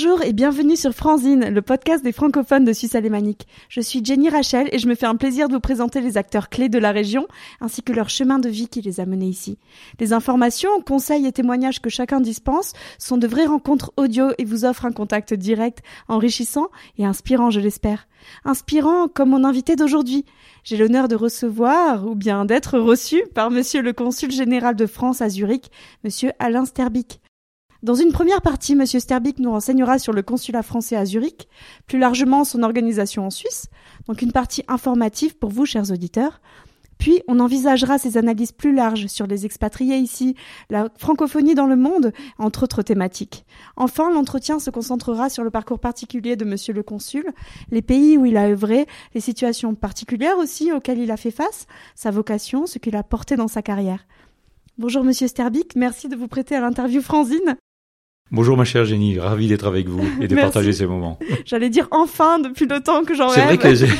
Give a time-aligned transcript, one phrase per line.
[0.00, 3.48] Bonjour et bienvenue sur Franzine, le podcast des francophones de Suisse alémanique.
[3.68, 6.50] Je suis Jenny Rachel et je me fais un plaisir de vous présenter les acteurs
[6.50, 7.26] clés de la région
[7.60, 9.58] ainsi que leur chemin de vie qui les a menés ici.
[9.98, 14.64] Les informations, conseils et témoignages que chacun dispense sont de vraies rencontres audio et vous
[14.64, 18.06] offrent un contact direct, enrichissant et inspirant, je l'espère.
[18.44, 20.24] Inspirant comme mon invité d'aujourd'hui.
[20.62, 25.22] J'ai l'honneur de recevoir, ou bien d'être reçu, par monsieur le consul général de France
[25.22, 25.72] à Zurich,
[26.04, 27.20] monsieur Alain Sterbic.
[27.84, 28.84] Dans une première partie, M.
[28.84, 31.48] Sterbic nous renseignera sur le consulat français à Zurich,
[31.86, 33.68] plus largement son organisation en Suisse,
[34.08, 36.40] donc une partie informative pour vous, chers auditeurs.
[36.98, 40.34] Puis, on envisagera ces analyses plus larges sur les expatriés ici,
[40.70, 43.44] la francophonie dans le monde, entre autres thématiques.
[43.76, 47.26] Enfin, l'entretien se concentrera sur le parcours particulier de Monsieur le Consul,
[47.70, 51.68] les pays où il a œuvré, les situations particulières aussi auxquelles il a fait face,
[51.94, 54.04] sa vocation, ce qu'il a porté dans sa carrière.
[54.78, 57.56] Bonjour Monsieur Sterbic, merci de vous prêter à l'interview Franzine.
[58.30, 61.18] Bonjour ma chère Jenny, ravi d'être avec vous et de partager ces moments.
[61.46, 63.44] J'allais dire enfin depuis le temps que j'en rêve.
[63.48, 63.94] C'est vrai que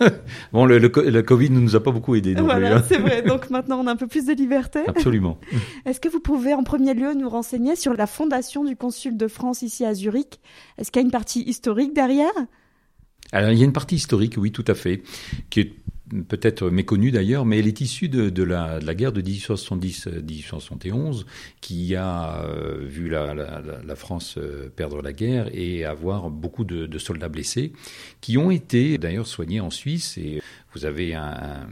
[0.52, 2.84] bon, le, le, Covid ne nous a pas beaucoup aidés non voilà, hein.
[2.88, 3.22] c'est vrai.
[3.26, 4.80] Donc maintenant, on a un peu plus de liberté.
[4.88, 5.38] Absolument.
[5.84, 9.28] Est-ce que vous pouvez en premier lieu nous renseigner sur la fondation du consul de
[9.28, 10.40] France ici à Zurich?
[10.78, 12.32] Est-ce qu'il y a une partie historique derrière?
[13.32, 15.02] Alors, il y a une partie historique, oui, tout à fait,
[15.50, 15.72] qui est
[16.28, 21.24] peut-être méconnue d'ailleurs, mais elle est issue de, la, guerre de 1870-1871
[21.60, 27.28] qui a euh, vu la, France euh, perdre la guerre et avoir beaucoup de, soldats
[27.28, 27.72] blessés
[28.20, 30.18] qui ont été d'ailleurs soignés en Suisse.
[30.18, 30.40] Et
[30.74, 31.68] vous avez un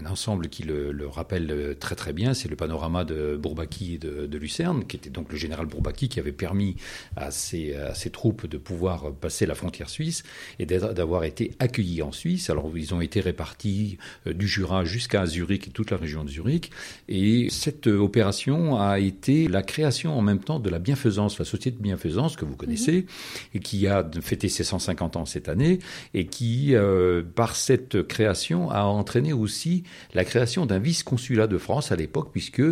[0.00, 4.38] un ensemble qui le, rappelle très très bien, c'est le panorama de Bourbaki et de,
[4.38, 6.76] Lucerne, qui était donc le général Bourbaki qui avait permis
[7.16, 7.74] à ses,
[8.12, 10.22] troupes de pouvoir passer la frontière suisse
[10.58, 12.50] et d'avoir été accueillis en Suisse.
[12.50, 16.30] Alors ils ont été répartis euh, du Jura jusqu'à Zurich et toute la région de
[16.30, 16.70] Zurich.
[17.08, 21.70] Et cette opération a été la création en même temps de la bienfaisance, la société
[21.72, 23.06] de bienfaisance que vous connaissez, mhm.
[23.54, 25.78] et qui a fêté ses 150 ans cette année,
[26.14, 29.82] et qui, euh, par cette création, a entraîné aussi
[30.14, 32.62] la création d'un vice-consulat de France à l'époque, puisque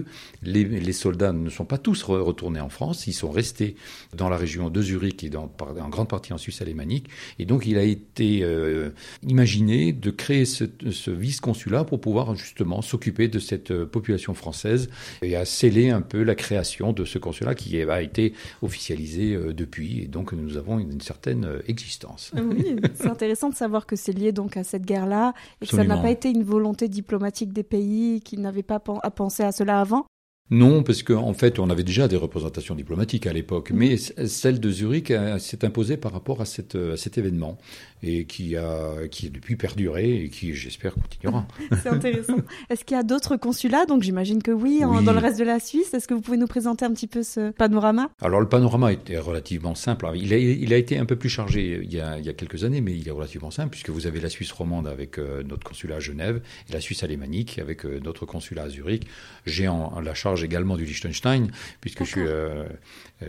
[0.44, 3.74] les, soldats ne sont pas tous retournés en France, ils sont restés
[4.16, 7.08] dans la région de Zurich et dans, en grande partie en Suisse alémanique.
[7.40, 8.90] Et donc il a été euh,
[9.26, 10.64] imaginé de créer ce,
[11.10, 14.90] vice-consulat pour pouvoir justement s'occuper de cette euh, population française
[15.22, 18.32] et à sceller un peu la création de ce consulat qui a été
[18.62, 20.02] officialisé euh, depuis.
[20.02, 22.30] Et donc nous avons une, certaine existence.
[22.36, 25.84] Oui, c'est intéressant de savoir que c'est lié donc à cette guerre-là et que ça
[25.84, 29.80] n'a pas été une volonté diplomatique des pays qui n'avaient pas à penser à cela
[29.80, 30.06] avant?
[30.50, 34.70] Non, parce qu'en fait, on avait déjà des représentations diplomatiques à l'époque, mais celle de
[34.70, 37.58] Zurich euh, s'est imposée par rapport à, cette, à cet événement
[38.02, 41.46] et qui a, qui a depuis perduré et qui, j'espère, continuera.
[41.82, 42.36] C'est intéressant.
[42.70, 43.86] Est-ce qu'il y a d'autres consulats?
[43.86, 45.94] Donc, j'imagine que oui, dans le reste de la Suisse.
[45.94, 48.10] Est-ce que vous pouvez nous présenter un petit peu ce panorama?
[48.20, 50.08] Alors, le panorama était relativement simple.
[50.14, 52.32] Il a, il a été un peu plus chargé il y, a, il y a
[52.32, 55.42] quelques années, mais il est relativement simple puisque vous avez la Suisse romande avec euh,
[55.42, 59.06] notre consulat à Genève et la Suisse alémanique avec euh, notre consulat à Zurich.
[59.46, 61.50] J'ai en, la charge également du Liechtenstein,
[61.80, 62.64] puisque je suis, euh,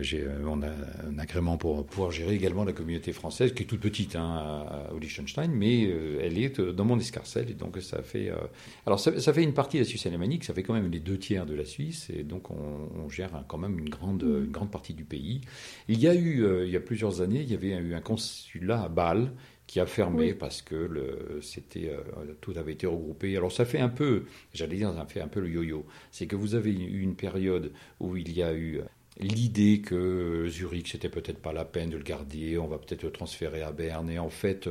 [0.00, 3.80] j'ai on a un agrément pour pouvoir gérer également la communauté française, qui est toute
[3.80, 4.59] petite hein,
[4.92, 8.30] au Liechtenstein, mais euh, elle est dans mon escarcelle, et donc ça fait...
[8.86, 11.18] alors ça, fait une partie de la Suisse alémanique, ça fait quand même les deux
[11.18, 14.44] tiers de la Suisse, et donc on, gère quand même une grande, mm.
[14.44, 15.40] une grande partie du pays.
[15.88, 18.82] Il y a eu, il y a plusieurs années, il y avait eu un consulat
[18.82, 19.32] à Bâle,
[19.70, 22.02] qui a fermé parce que c'était, euh,
[22.40, 23.36] tout avait été regroupé.
[23.36, 25.86] Alors ça fait un peu, j'allais dire, ça fait un peu le yo-yo.
[26.10, 28.80] C'est que vous avez eu une période où il y a eu
[29.20, 33.10] l'idée que Zurich, c'était peut-être pas la peine de le garder, on va peut-être le
[33.10, 34.10] transférer à Berne.
[34.10, 34.68] Et en fait,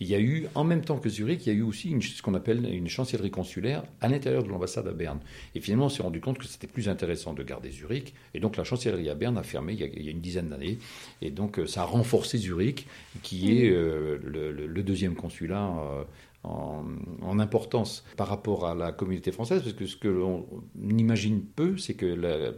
[0.00, 2.02] il y a eu, en même temps que Zurich, il y a eu aussi une,
[2.02, 5.20] ce qu'on appelle une chancellerie consulaire à l'intérieur de l'ambassade à Berne.
[5.54, 8.14] Et finalement, on s'est rendu compte que c'était plus intéressant de garder Zurich.
[8.34, 10.78] Et donc, la chancellerie à Berne a fermé il y a, une dizaine d'années.
[11.20, 12.86] Et donc, ça a renforcé Zurich,
[13.22, 15.68] qui est euh, le, deuxième consulat.
[15.68, 16.04] Euh,
[16.44, 16.82] en,
[17.20, 20.44] en, importance par rapport à la communauté française, parce que ce que l'on
[20.74, 22.52] imagine peu, c'est que la,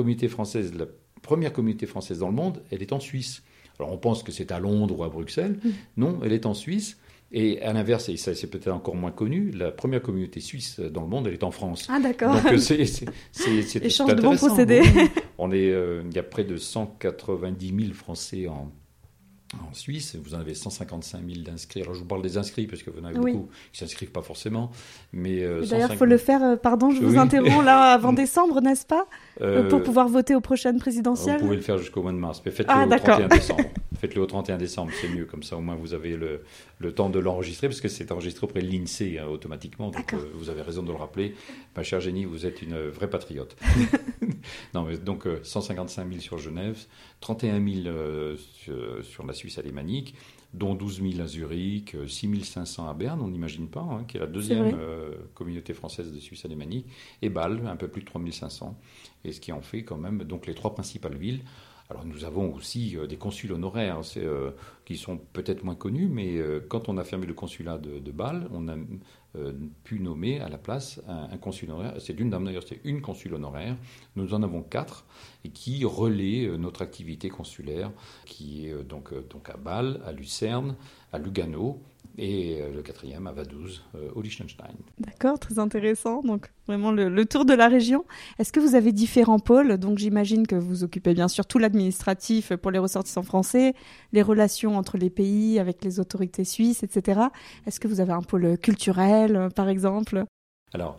[0.00, 0.86] communauté française, la
[1.22, 3.42] première communauté française dans le monde, elle est en Suisse.
[3.78, 5.58] Alors on pense que c'est à Londres ou à Bruxelles.
[5.62, 5.70] Mm.
[5.98, 6.98] Non, elle est en Suisse.
[7.32, 11.02] Et à l'inverse, et ça c'est peut-être encore moins connu, la première communauté suisse dans
[11.02, 11.86] le monde, elle est en France.
[11.88, 12.34] Ah d'accord.
[12.34, 12.80] Donc c'est
[13.84, 14.82] Échange de bons procédés.
[15.38, 18.72] On est, euh, il y a près de 190 000 Français en,
[19.58, 21.82] en Suisse, vous en avez 155 000 d'inscrits.
[21.82, 24.12] Alors je vous parle des inscrits parce que vous en avez beaucoup qui ne s'inscrivent
[24.12, 24.70] pas forcément.
[25.12, 28.60] Mais euh, D'ailleurs, il faut le faire, euh, pardon, je vous interromps là avant décembre,
[28.60, 29.06] n'est-ce pas
[29.40, 31.38] euh, Pour pouvoir voter aux prochaines présidentielles.
[31.38, 33.64] Vous pouvez le faire jusqu'au mois de mars, mais faites-le ah, au 31 décembre.
[34.00, 35.26] Faites-le au 31 décembre, c'est mieux.
[35.26, 36.42] Comme ça, au moins, vous avez le,
[36.78, 39.90] le temps de l'enregistrer, parce que c'est enregistré auprès de l'INSEE hein, automatiquement.
[39.90, 41.34] Donc, euh, vous avez raison de le rappeler.
[41.76, 43.56] Ma chère Jenny, vous êtes une vraie patriote.
[44.74, 46.78] non, mais donc, 155 000 sur Genève,
[47.20, 50.14] 31 000 sur, sur, la Suisse alémanique
[50.52, 54.20] dont 12 000 à Zurich, 6 500 à Berne, on n'imagine pas, hein, qui est
[54.20, 56.86] la deuxième euh, communauté française de Suisse alémanique,
[57.22, 58.76] et Bâle, un peu plus de 3 500,
[59.24, 61.42] et ce qui en fait quand même donc les trois principales villes.
[61.90, 64.52] Alors nous avons aussi euh, des consuls honoraires hein, euh,
[64.84, 68.48] qui sont peut-être moins connus, mais quand on a fermé le consulat de, de Bâle,
[68.52, 68.74] on a
[69.84, 71.94] pu nommer à la place un, consul honoraire.
[72.00, 73.76] C'est d'une dame d'ailleurs, c'est une consul honoraire.
[74.16, 75.04] Nous en avons quatre
[75.44, 77.92] et qui relaient notre activité consulaire,
[78.26, 80.74] qui est donc, donc à Bâle, à Lucerne,
[81.12, 81.80] à Lugano
[82.18, 84.74] et euh, le quatrième à Vaduz, euh, au Liechtenstein.
[84.98, 86.22] D'accord, très intéressant.
[86.22, 88.04] Donc vraiment le, tour de la région.
[88.38, 89.78] Est-ce que vous avez différents pôles?
[89.78, 93.74] Donc j'imagine que vous occupez bien sûr tout l'administratif pour les ressortissants français,
[94.12, 97.20] les relations entre les pays avec les autorités suisses, etc.
[97.66, 100.24] Est-ce que vous avez un pôle culturel, euh, par exemple?
[100.72, 100.98] Alors,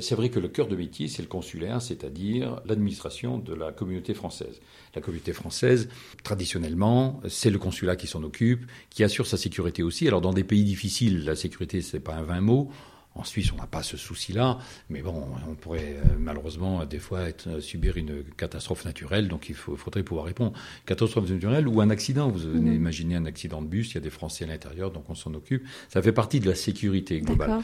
[0.00, 4.14] c'est vrai que le cœur de métier, c'est le consulaire, c'est-à-dire l'administration de la communauté
[4.14, 4.60] française.
[4.94, 5.88] La communauté française,
[6.22, 10.06] traditionnellement, c'est le consulat qui s'en occupe, qui assure sa sécurité aussi.
[10.06, 12.70] Alors, dans des pays difficiles, la sécurité, c'est pas un vain mot.
[13.14, 14.58] En Suisse, on n'a pas ce souci-là,
[14.88, 19.50] mais bon, on pourrait euh, malheureusement des fois être, euh, subir une catastrophe naturelle, donc
[19.50, 20.54] il faudrait pouvoir répondre.
[20.86, 22.30] Catastrophe naturelle ou un accident.
[22.30, 22.74] Vous mm-hmm.
[22.74, 25.34] imaginez un accident de bus, il y a des Français à l'intérieur, donc on s'en
[25.34, 25.62] occupe.
[25.90, 27.60] Ça fait partie de la sécurité globale.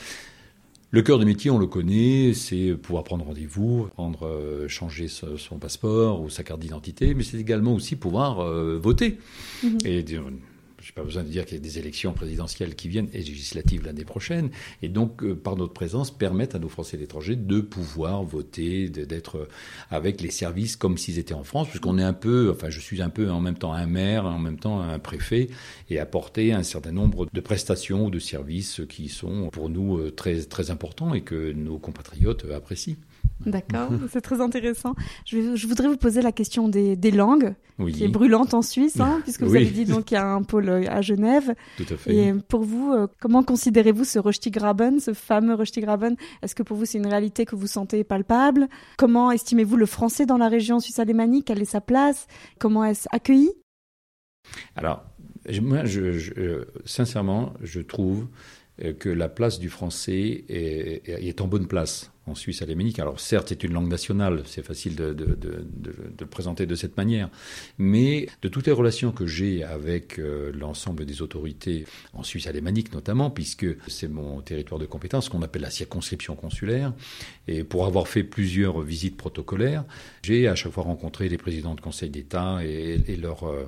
[0.91, 5.59] Le cœur de métier, on le connaît, c'est pouvoir prendre rendez-vous, prendre, euh, changer son
[5.59, 9.19] passeport ou sa carte d'identité, mais c'est également aussi pouvoir euh, voter.
[9.85, 10.03] Et
[10.81, 13.19] je n'ai pas besoin de dire qu'il y a des élections présidentielles qui viennent et
[13.19, 14.51] législatives l'année prochaine,
[14.83, 18.89] et donc euh, par notre présence permettent à nos Français de l'étranger de pouvoir voter,
[18.89, 19.49] d'être
[19.91, 23.03] avec les services comme s'ils étaient en France, puisqu'on est un peu, enfin je suis
[23.03, 25.49] un peu en même temps un maire, en même temps un préfet,
[25.91, 30.11] et apporter un certain nombre de prestations ou de services qui sont pour nous euh,
[30.11, 32.97] très très importants et que nos compatriotes apprécient.
[33.47, 34.95] D'accord, c'est très intéressant.
[35.25, 37.55] Je, je, voudrais vous poser la question des, des langues,
[37.87, 40.43] qui est brûlante en Suisse, hein, puisque vous avez dit donc qu'il y a un
[40.43, 41.55] pôle euh, à Genève.
[41.77, 42.15] Tout à fait.
[42.15, 46.85] Et pour vous, euh, comment considérez-vous ce Röstigraben, ce fameux Röstigraben Est-ce que pour vous
[46.85, 48.69] c'est une réalité que vous sentez palpable?
[48.97, 51.47] Comment estimez-vous le français dans la région suisse alémanique?
[51.47, 52.27] Quelle est sa place?
[52.59, 53.53] Comment est-ce accueilli?
[54.75, 55.05] Alors,
[55.63, 58.29] moi, je, je, euh, sincèrement, je trouve
[59.01, 62.99] que la place du français est, est en bonne place en Suisse alémanique.
[62.99, 65.17] Alors certes, c'est une langue nationale, c'est facile de,
[66.19, 67.31] le présenter de cette manière,
[67.79, 72.93] mais de toutes les relations que j'ai avec euh, l'ensemble des autorités en Suisse alémanique
[72.93, 76.93] notamment, puisque c'est mon territoire de compétence, qu'on appelle la circonscription consulaire,
[77.47, 79.85] et pour avoir fait plusieurs visites protocolaires,
[80.23, 83.45] j'ai à chaque fois rencontré les présidents de conseil d'État et leurs...
[83.45, 83.65] Euh,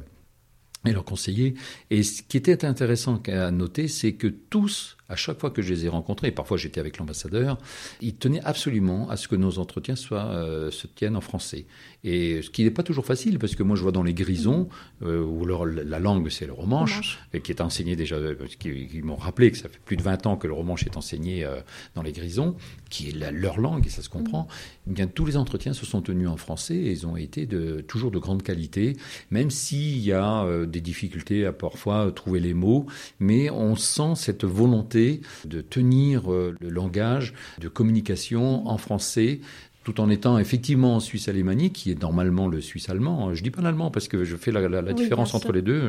[0.87, 1.55] et leurs conseillers.
[1.91, 5.75] Et ce qui était intéressant à noter, c'est que tous à chaque fois que je
[5.75, 7.59] les ai rencontrés, et parfois j'étais avec l'ambassadeur,
[8.01, 11.67] ils tenaient absolument à ce que nos entretiens soient, euh, se tiennent en français.
[12.05, 14.69] Et ce qui n'est pas toujours facile, parce que moi je vois dans les grisons,
[15.03, 18.17] euh, où la langue c'est le romanche, et qui est enseigné déjà,
[18.59, 20.97] qui, qui m'ont rappelé que ça fait plus de 20 ans que le romanche est
[20.97, 21.61] enseigné euh,
[21.97, 22.55] dans les grisons,
[22.89, 24.43] qui est leur langue, et ça se comprend.
[24.43, 24.91] Mm.
[24.91, 27.81] Eh bien, tous les entretiens se sont tenus en français, et ils ont été de,
[27.81, 28.97] toujours de grande qualité,
[29.31, 32.87] même s'il y a des difficultés à parfois trouver les mots,
[33.19, 35.00] mais on sent cette volonté
[35.45, 39.41] de tenir euh, le langage de communication en français
[39.85, 43.35] tout en étant effectivement en suisse alémanique, qui est normalement le suisse allemand.
[43.35, 45.89] Je dis pas l'allemand parce que je fais la, différence entre les deux.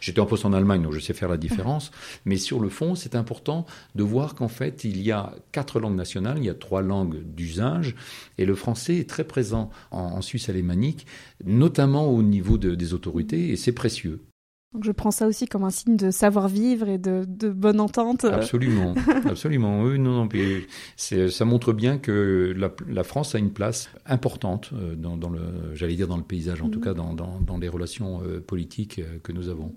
[0.00, 1.90] J'étais en poste en Allemagne, donc je sais faire la différence.
[2.24, 5.96] Mais sur le fond, c'est important de voir qu'en fait, il y a quatre langues
[5.96, 7.94] nationales, il y a trois langues d'usage,
[8.38, 11.06] et le français est très présent en, Suisse alémanique,
[11.44, 14.20] notamment au niveau des autorités, et c'est précieux.
[14.76, 18.26] Donc je prends ça aussi comme un signe de savoir-vivre et de, bonne entente.
[18.26, 19.80] Absolument, absolument.
[19.80, 20.28] Oui, non, non,
[20.98, 22.54] ça montre bien que
[22.86, 25.40] la, France a une place importante euh, dans, le,
[25.72, 26.84] j'allais dire dans le paysage, en tout mm.
[26.84, 29.74] cas dans, dans, les relations euh, politiques euh, que nous avons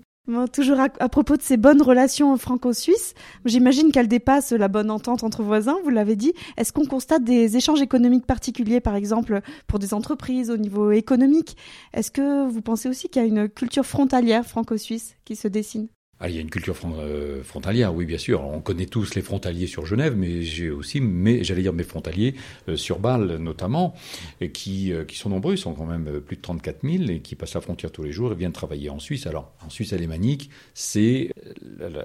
[0.52, 5.42] toujours à, propos de ces bonnes relations franco-suisses, j'imagine qu'elles dépassent la bonne entente entre
[5.42, 6.32] voisins, vous l'avez dit.
[6.56, 11.56] Est-ce qu'on constate des échanges économiques particuliers, par exemple, pour des entreprises au niveau économique?
[11.92, 15.88] Est-ce que vous pensez aussi qu'il y a une culture frontalière franco-suisse qui se dessine?
[16.22, 18.44] Ah, il y a une culture euh, frontalière, oui, bien sûr.
[18.44, 21.00] On connaît tous les frontaliers sur Genève, mais j'ai aussi,
[21.40, 22.34] j'allais dire mes frontaliers
[22.68, 23.94] euh, sur Bâle notamment,
[24.42, 27.20] et qui, euh, qui sont nombreux, ils sont quand même plus de 34 000 et
[27.20, 29.26] qui passent la frontière tous les jours et viennent travailler en Suisse.
[29.26, 31.30] Alors, en Suisse alémanique, c'est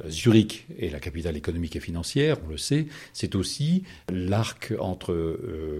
[0.07, 2.87] Zurich est la capitale économique et financière, on le sait.
[3.11, 5.37] C'est aussi l'arc entre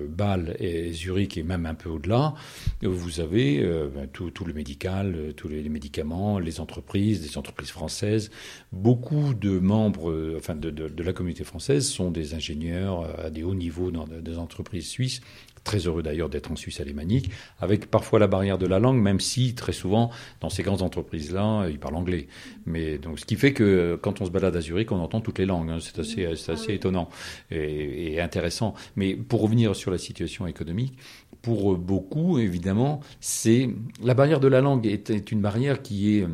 [0.09, 2.33] Bâle et Zurich et même un peu au-delà.
[2.81, 8.24] Vous avez ben, tout, tout, le médical, tous les médicaments, les entreprises, des entreprises françaises
[8.71, 13.43] Beaucoup de membres euh, enfin de, la communauté française sont des ingénieurs euh, à des
[13.43, 15.21] hauts niveaux dans des entreprises suisses
[15.65, 19.19] très heureux d'ailleurs d'être en Suisse alémanique, avec parfois la barrière de la langue, même
[19.19, 22.27] si très souvent dans ces grandes entreprises-là, ils parlent anglais.
[22.65, 25.39] Mais donc, ce qui fait que quand on se balade à Zurich, on entend toutes
[25.39, 25.69] les langues.
[25.69, 25.79] Hein.
[25.81, 27.09] C'est assez, assez étonnant
[27.51, 28.75] et, intéressant.
[28.95, 30.97] Mais pour revenir sur la situation économique,
[31.41, 33.69] pour beaucoup, évidemment, c'est
[34.03, 36.27] la barrière de la langue est une barrière qui est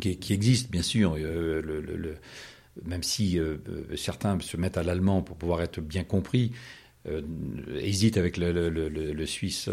[0.00, 1.16] qui, existe, bien sûr.
[1.18, 2.16] Euh, le,
[2.84, 6.52] même si euh, euh, certains se mettent à l'allemand pour pouvoir être bien compris,
[7.80, 9.68] hésitent avec le, suisse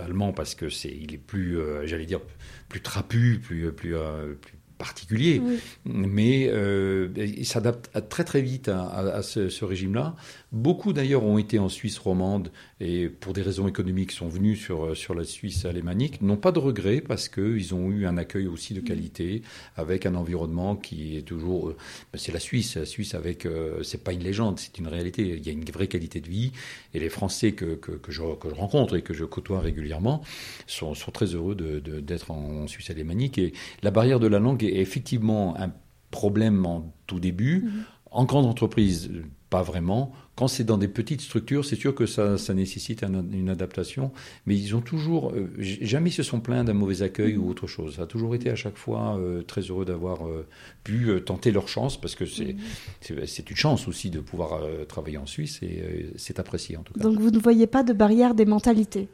[0.00, 2.20] allemand parce que c'est il est plus, j'allais dire,
[2.68, 3.96] plus trapu, plus, plus,
[4.40, 5.42] plus particulier,
[5.84, 10.16] mais euh, il s'adapte très très vite à, ce, régime-là.
[10.52, 14.96] Beaucoup d'ailleurs ont été en Suisse romande et pour des raisons économiques sont venus sur,
[14.96, 18.74] sur la Suisse alémanique, n'ont pas de regrets parce qu'ils ont eu un accueil aussi
[18.74, 19.42] de qualité
[19.76, 21.68] avec un environnement qui est toujours...
[21.68, 21.76] Euh,
[22.12, 23.46] ben, c'est la Suisse, la Suisse avec...
[23.46, 25.22] Euh, c'est pas une légende, c'est une réalité.
[25.22, 26.50] Il y a une vraie qualité de vie
[26.94, 30.22] et les Français que, que, que, je, rencontre et que je côtoie régulièrement
[30.66, 33.52] sont, sont très heureux d'être en, Suisse alémanique et
[33.82, 35.72] la barrière de la langue effectivement un
[36.10, 37.62] problème en tout début.
[37.64, 37.84] Mhm.
[38.12, 39.10] En grande entreprise,
[39.50, 40.12] pas vraiment.
[40.36, 44.10] Quand c'est dans des petites structures, c'est sûr que ça, nécessite une adaptation.
[44.46, 47.96] Mais ils ont toujours, euh, jamais se sont plaints d'un mauvais accueil ou autre chose.
[47.96, 50.46] Ça a toujours été à chaque fois euh, très heureux d'avoir euh,
[50.82, 53.26] pu tenter leur chance parce que c'est mhm.
[53.26, 57.00] c'est une chance aussi de pouvoir travailler en Suisse et c'est apprécié en tout cas.
[57.00, 59.08] Donc vous ne voyez pas de barrière des mentalités?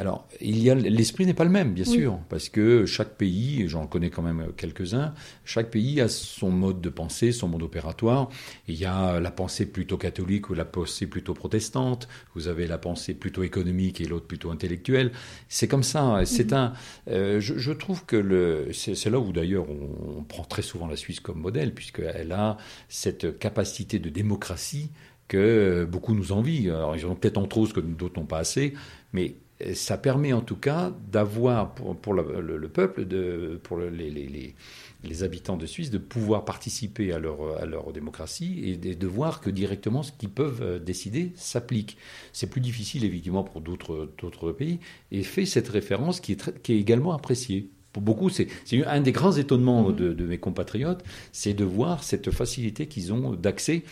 [0.00, 3.64] Alors, il y a l'esprit n'est pas le même, bien sûr, parce que chaque pays,
[3.66, 5.12] j'en connais quand même quelques-uns,
[5.44, 8.30] chaque pays a son mode de pensée, son mode opératoire.
[8.68, 12.06] Il y a la pensée plutôt catholique ou la pensée plutôt protestante.
[12.36, 15.10] Vous avez la pensée plutôt économique et l'autre plutôt intellectuelle.
[15.48, 16.20] C'est comme ça.
[16.26, 16.58] C'est mhm.
[16.58, 16.72] un.
[17.10, 18.68] Euh, je, trouve que le.
[18.72, 22.56] C'est là où d'ailleurs on, on prend très souvent la Suisse comme modèle, puisqu'elle a
[22.88, 24.90] cette capacité de démocratie
[25.26, 26.70] que beaucoup nous envient.
[26.70, 28.74] Alors, ils ont peut-être en trop ce que d'autres n'ont pas assez,
[29.12, 29.34] mais
[29.74, 34.54] ça permet en tout cas d'avoir pour, le, peuple, de, pour les, les,
[35.02, 39.40] les, habitants de Suisse, de pouvoir participer à leur, à leur démocratie et de, voir
[39.40, 41.96] que directement ce qu'ils peuvent euh, décider s'applique.
[42.32, 44.78] C'est plus difficile évidemment pour d'autres pays
[45.10, 47.70] et fait cette référence qui est, qui est également appréciée.
[47.92, 48.48] Pour beaucoup, c'est
[48.86, 53.32] un des grands étonnements de, de mes compatriotes, c'est de voir cette facilité qu'ils ont
[53.32, 53.82] d'accès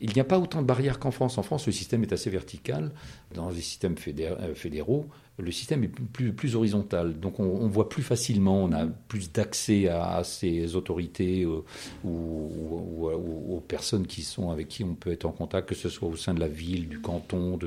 [0.00, 1.38] il n'y a pas autant de barrières qu'en France.
[1.38, 2.92] En France, le système est assez vertical.
[3.34, 5.06] Dans les systèmes euh, fédéraux,
[5.38, 7.18] le système est plus, horizontal.
[7.18, 11.62] Donc on, voit plus facilement, on a plus d'accès à, ces autorités euh,
[12.04, 16.08] ou, aux personnes qui sont avec qui on peut être en contact, que ce soit
[16.08, 17.58] au sein de la ville, du canton.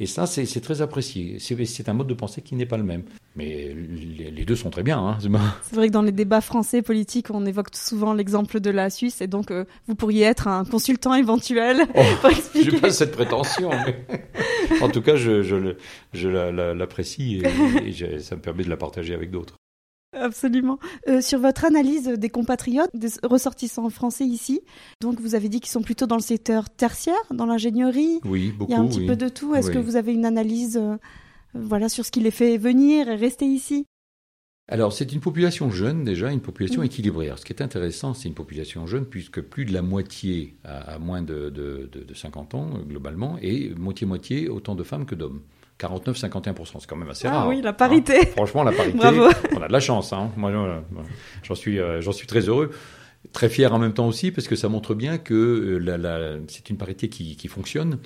[0.00, 1.38] Et ça, c'est très apprécié.
[1.38, 3.04] C'est un mode de pensée qui n'est pas le même.
[3.34, 4.98] Mais les, deux sont très bien.
[4.98, 5.18] Hein.
[5.62, 9.20] C'est vrai que dans les débats français politiques, on évoque souvent l'exemple de la Suisse,
[9.22, 13.70] et donc euh, vous pourriez être un consultant éventuel oh, Je n'ai pas cette prétention.
[14.82, 15.42] en tout cas, je,
[16.12, 17.42] je l'apprécie
[17.84, 19.56] et, ça me permet de la partager avec d'autres.
[20.14, 20.78] Absolument.
[21.08, 24.60] Euh, sur votre analyse des compatriotes, des ressortissants français ici,
[25.00, 28.20] donc vous avez dit qu'ils sont plutôt dans le secteur tertiaire, dans l'ingénierie.
[28.24, 28.70] Oui, beaucoup.
[28.70, 29.54] Il y a un petit peu de tout.
[29.54, 30.96] Est-ce que vous avez une analyse euh,
[31.54, 33.86] voilà, sur ce qui les fait venir et rester ici
[34.68, 37.30] alors, c'est une population jeune déjà, une population équilibrée.
[37.36, 41.20] ce qui est intéressant, c'est une population jeune, puisque plus de la moitié a, moins
[41.20, 45.42] de, de, 50 ans, globalement, et moitié-moitié, autant de femmes que d'hommes.
[45.80, 47.42] 49-51%, c'est quand même assez ah rare.
[47.44, 48.18] Ah oui, la parité.
[48.20, 48.30] Hein.
[48.32, 48.98] Franchement, la parité,
[49.56, 50.12] on a de la chance.
[50.12, 50.30] Hein.
[50.36, 50.52] Moi,
[51.42, 52.70] j'en suis, euh, j'en suis très heureux.
[53.32, 56.76] Très fier en même temps aussi, parce que ça montre bien que euh, c'est une
[56.76, 57.98] parité qui, fonctionne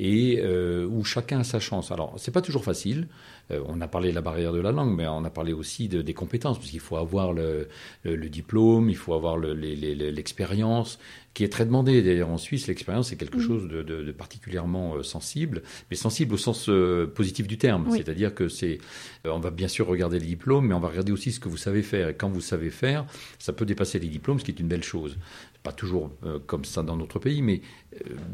[0.00, 1.92] et euh, où chacun a sa chance.
[1.92, 3.06] Alors, c'est pas toujours facile.
[3.50, 5.88] Euh, on a parlé de la barrière de la langue, mais on a parlé aussi
[5.88, 7.68] de, des compétences, parce qu'il faut avoir le,
[8.04, 10.98] diplôme, il faut avoir l'expérience,
[11.34, 12.02] qui est très demandée.
[12.02, 16.68] D'ailleurs, en Suisse, l'expérience est quelque chose de, particulièrement euh, sensible, mais sensible au sens
[16.68, 17.88] euh, positif du terme.
[17.90, 18.78] C'est-à-dire que c'est,
[19.24, 21.56] on va bien sûr regarder les diplômes, mais on va regarder aussi ce que vous
[21.56, 22.08] savez faire.
[22.08, 23.04] Et quand vous savez faire,
[23.38, 25.16] ça peut dépasser les diplômes, ce qui est une belle chose
[25.62, 26.10] pas toujours
[26.46, 27.62] comme ça dans notre pays, mais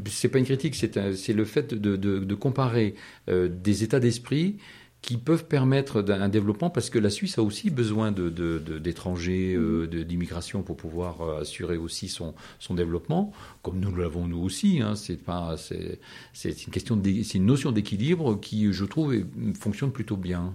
[0.07, 2.93] c'est pas une critique, c'est le fait de, comparer
[3.27, 4.57] des états d'esprit
[5.01, 10.03] qui peuvent permettre un développement parce que la Suisse a aussi besoin d'étrangers, de, de,
[10.03, 13.31] d'immigration pour pouvoir assurer aussi son, son développement,
[13.63, 14.79] comme nous l'avons nous aussi.
[14.81, 14.95] Hein.
[14.95, 15.99] C'est pas, c'est,
[16.33, 19.15] c'est une question, c'est une notion d'équilibre qui, je trouve,
[19.59, 20.53] fonctionne plutôt bien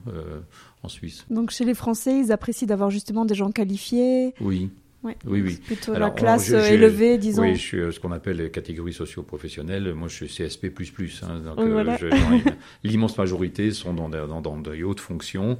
[0.83, 1.25] en Suisse.
[1.29, 4.33] Donc chez les Français, ils apprécient d'avoir justement des gens qualifiés.
[4.41, 4.71] Oui.
[5.27, 5.59] Oui, oui.
[5.65, 7.43] Plutôt la classe élevée, disons.
[7.43, 9.95] Oui, je suis ce qu'on appelle les catégories socio-professionnelles.
[9.95, 10.73] Moi, je suis CSP++.
[11.23, 11.97] Hein, donc, euh,
[12.85, 15.59] l'immense majorité sont dans, dans, dans de hautes fonctions.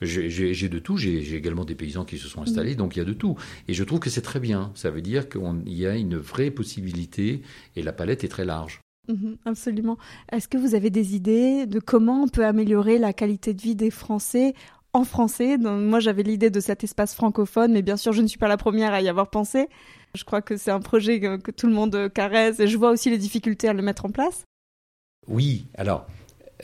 [0.00, 0.96] J'ai de tout.
[0.96, 2.74] J'ai également des paysans qui se sont installés.
[2.74, 3.36] Donc, il y a de tout.
[3.68, 4.70] Et je trouve que c'est très bien.
[4.74, 7.42] Ça veut dire qu'il y a une vraie possibilité
[7.76, 8.80] et la palette est très large.
[9.08, 9.96] Mhm, absolument.
[10.30, 13.74] Est-ce que vous avez des idées de comment on peut améliorer la qualité de vie
[13.74, 14.54] des Français
[14.98, 15.56] en français.
[15.56, 18.56] Moi, j'avais l'idée de cet espace francophone, mais bien sûr, je ne suis pas la
[18.56, 19.68] première à y avoir pensé.
[20.14, 23.10] Je crois que c'est un projet que, tout le monde caresse et je vois aussi
[23.10, 24.44] les difficultés à le mettre en place.
[25.28, 26.06] Oui, alors,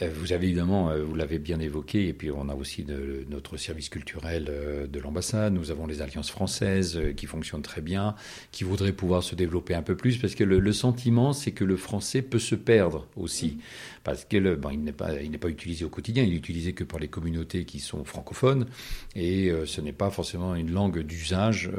[0.00, 2.84] vous avez évidemment, euh, vous l'avez bien évoqué, et puis on a aussi
[3.28, 8.16] notre service culturel euh, de l'ambassade, nous avons les alliances françaises qui fonctionnent très bien,
[8.50, 11.76] qui voudraient pouvoir se développer un peu plus, parce que le, sentiment, c'est que le
[11.76, 13.58] français peut se perdre aussi,
[14.02, 14.56] parce qu'il n'est
[14.92, 17.78] pas, il n'est pas utilisé au quotidien, il est utilisé que par les communautés qui
[17.78, 18.66] sont francophones,
[19.14, 21.70] et ce n'est pas forcément une langue d'usage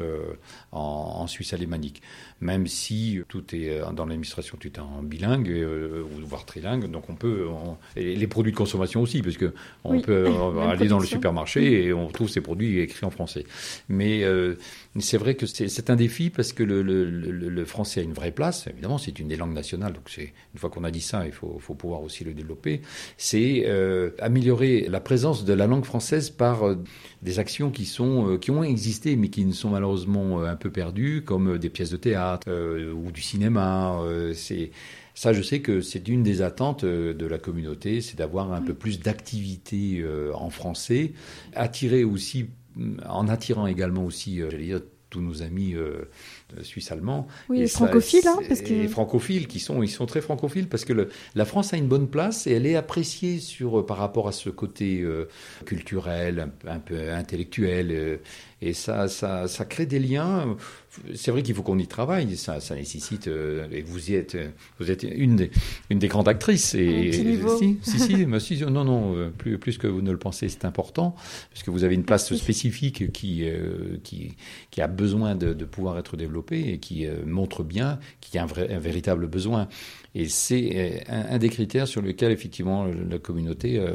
[0.71, 2.01] en, Suisse alémanique,
[2.39, 5.51] même si tout est dans l'administration, tout est en bilingue,
[6.23, 7.45] voire trilingue, donc on peut
[8.13, 10.27] les produits de consommation aussi, parce que on peut
[10.69, 13.45] aller dans le supermarché et on trouve ces produits écrits en français.
[13.89, 14.55] Mais euh,
[14.99, 18.31] c'est vrai que c'est un défi parce que le, le, le, français a une vraie
[18.31, 18.67] place.
[18.67, 21.31] Évidemment, c'est une des langues nationales, donc c'est une fois qu'on a dit ça, il
[21.31, 22.81] faut, faut pouvoir aussi le développer.
[23.17, 26.75] C'est euh, améliorer la présence de la langue française par euh,
[27.21, 31.23] des actions qui sont qui ont existé mais qui ne sont malheureusement un peu perdues,
[31.25, 32.47] comme des pièces de théâtre
[32.93, 33.99] ou du cinéma.
[34.33, 34.71] c'est
[35.15, 38.61] ça, je sais que c'est une des attentes euh, de la communauté, c'est d'avoir un
[38.61, 41.13] peu plus d'activité euh, en français,
[41.55, 42.49] attirer aussi,
[43.07, 45.75] en attirant également aussi, euh, j'allais dire, tous nos amis
[46.61, 47.27] suisse-allemands.
[47.47, 48.87] Oui, et francophiles, hein, parce que...
[48.89, 52.09] francophiles, qui sont, ils sont très francophiles, parce que le, la France a une bonne
[52.09, 55.05] place et elle est appréciée sur, par rapport à ce côté
[55.65, 58.19] culturel, un, peu intellectuel,
[58.61, 60.55] et ça, ça, ça crée des liens
[61.13, 62.35] c'est vrai qu'il faut qu'on y travaille.
[62.37, 63.27] Ça, ça nécessite.
[63.27, 64.37] Euh, et vous y êtes,
[64.79, 65.51] vous êtes une des,
[65.89, 66.75] une des grandes actrices.
[66.75, 67.99] Et, si, si,
[68.39, 71.15] si, non, non, euh, plus, plus que vous ne le pensez, c'est important,
[71.51, 74.35] puisque vous avez une place spécifique qui, euh, qui,
[74.71, 78.43] qui a besoin de, de, pouvoir être développée et qui montre bien qu'il y a
[78.43, 79.67] un, vrai, un véritable besoin.
[80.15, 83.85] Et c'est un, des critères sur lesquels, effectivement, la communauté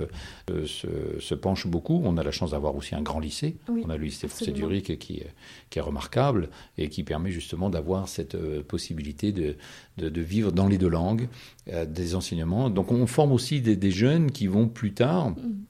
[0.48, 0.86] se,
[1.18, 2.00] se, penche beaucoup.
[2.04, 3.56] On a la chance d'avoir aussi un grand lycée.
[3.68, 5.22] On a le lycée français d'Urique qui,
[5.70, 9.56] qui est remarquable et qui permet justement d'avoir cette euh, possibilité de,
[9.96, 11.28] de, vivre dans les deux langues,
[11.68, 12.70] euh, des enseignements.
[12.70, 15.30] Donc on forme aussi des, jeunes qui vont plus tard...
[15.30, 15.64] Mm.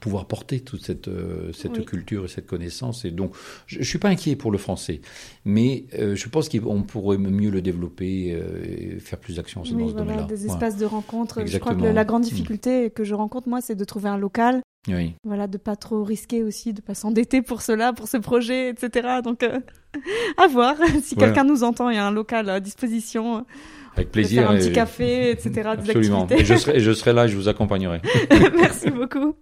[0.00, 3.04] Pouvoir porter toute cette, euh, cette culture et cette connaissance.
[3.04, 3.34] Et donc,
[3.66, 5.00] je ne suis pas inquiet pour le français,
[5.44, 10.24] mais je pense qu'on pourrait mieux le développer et faire plus d'actions dans ce domaine-là.
[10.24, 11.46] Des espaces de rencontre.
[11.46, 12.28] Je crois que la grande mm.
[12.28, 15.14] difficulté que je rencontre, moi, c'est de trouver un local oui.
[15.24, 19.20] Voilà, de pas trop risquer aussi, de pas s'endetter pour cela, pour ce projet, etc.
[19.22, 19.60] Donc, euh,
[20.36, 20.76] à voir.
[21.02, 23.44] si quelqu'un nous entend, il y a un local à disposition.
[23.96, 24.42] Avec plaisir.
[24.42, 25.62] Faire un petit café, etc.
[25.64, 26.26] Absolument.
[26.30, 28.00] Et je, serai, je serai là, je vous accompagnerai.
[28.56, 29.34] Merci beaucoup.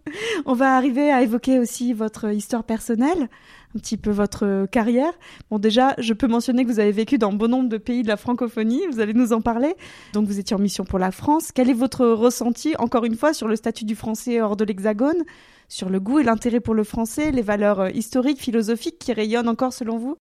[0.44, 3.28] On va arriver à évoquer aussi votre histoire personnelle
[3.74, 5.12] un petit peu votre carrière.
[5.50, 8.08] Bon, déjà, je peux mentionner que vous avez vécu dans bon nombre de pays de
[8.08, 8.82] la francophonie.
[8.90, 9.74] Vous allez nous en parler.
[10.14, 11.52] Donc, vous étiez en mission pour la France.
[11.52, 15.24] Quel est votre ressenti, encore une fois, sur le statut du français hors de l'Hexagone,
[15.68, 19.48] sur le goût et l'intérêt pour le français, les valeurs euh, historiques, philosophiques qui rayonnent
[19.48, 20.16] encore selon vous?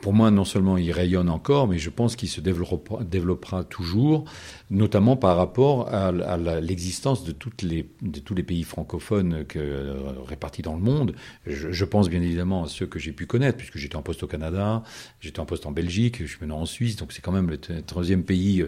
[0.00, 4.24] Pour moi, non seulement il rayonne encore, mais je pense qu'il se développera, toujours,
[4.70, 6.10] notamment par rapport à,
[6.60, 7.54] l'existence de, tous
[8.34, 9.94] les pays francophones que,
[10.26, 11.14] répartis dans le monde.
[11.46, 14.26] Je, pense bien évidemment à ceux que j'ai pu connaître, puisque j'étais en poste au
[14.26, 14.82] Canada,
[15.20, 17.58] j'étais en poste en Belgique, je suis maintenant en Suisse, donc c'est quand même le
[17.58, 18.64] troisième pays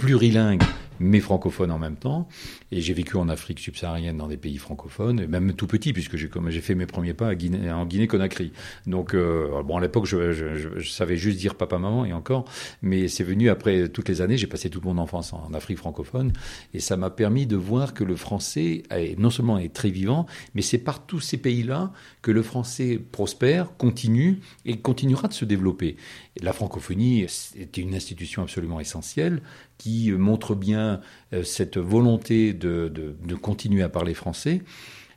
[0.00, 0.62] plurilingue
[1.00, 2.28] mais francophone en même temps.
[2.70, 6.60] Et j'ai vécu en Afrique subsaharienne dans des pays francophones, même tout petit, puisque j'ai
[6.60, 8.52] fait mes premiers pas en Guinée-Conakry.
[8.86, 12.44] Donc, euh, bon, à l'époque, je, savais juste dire papa-maman, et encore,
[12.82, 16.32] mais c'est venu après toutes les années, j'ai passé toute mon enfance en Afrique francophone,
[16.74, 20.26] et ça m'a permis de voir que le français, est, non seulement est très vivant,
[20.54, 25.46] mais c'est par tous ces pays-là que le français prospère, continue, et continuera de se
[25.46, 25.96] développer.
[26.42, 29.40] la francophonie était une institution absolument essentielle,
[29.80, 31.00] qui montre bien
[31.32, 34.60] euh, cette volonté de, de, continuer à parler français.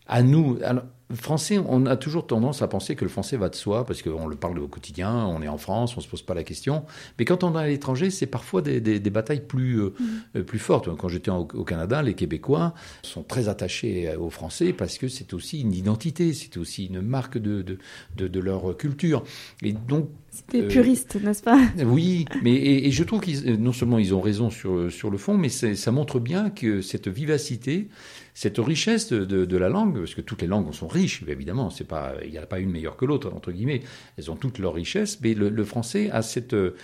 [0.08, 0.82] À nous, Le
[1.15, 4.28] français, on a toujours tendance à penser que le français va de soi, parce qu'on
[4.28, 6.84] le parle au quotidien, on est en France, on ne se pose pas la question.
[7.19, 9.93] Mais quand on est à l'étranger, c'est parfois des, batailles plus, euh,
[10.36, 10.41] mmh.
[10.41, 10.89] plus fortes.
[10.97, 12.73] Quand j'étais au, Canada, les Québécois
[13.04, 17.38] sont très attachés au français parce que c'est aussi une identité, c'est aussi une marque
[17.38, 19.23] de, de, de, leur culture.
[19.62, 21.60] Et donc, c'était puriste, n'est-ce pas?
[21.86, 25.38] Oui, mais et, je trouve qu'ils non seulement ils ont raison sur, sur le fond,
[25.38, 27.88] mais ça montre bien que cette vivacité,
[28.34, 32.13] cette richesse de, la langue, parce que toutes les langues sont riches, évidemment, c'est pas,
[32.24, 33.82] il n'y a pas une meilleure que l'autre, entre guillemets,
[34.17, 36.54] elles ont toutes leur richesse, mais le, français a cette...
[36.54, 36.76] Euh,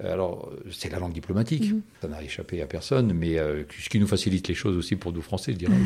[0.00, 1.82] alors, c'est la langue diplomatique, mhm.
[2.00, 5.12] ça n'a échappé à personne, mais euh, ce qui nous facilite les choses aussi pour
[5.12, 5.76] nous Français, je dirais,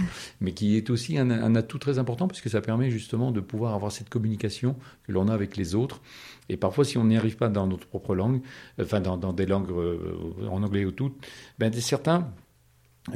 [0.40, 3.40] mais qui est aussi un, un, atout très important, parce que ça permet justement de
[3.40, 4.76] pouvoir avoir cette communication
[5.06, 6.00] que l'on a avec les autres.
[6.48, 8.40] Et parfois, si on n'y arrive pas dans notre propre langue,
[8.80, 11.14] enfin dans, dans des langues euh, en anglais ou toutes,
[11.58, 12.32] ben, certains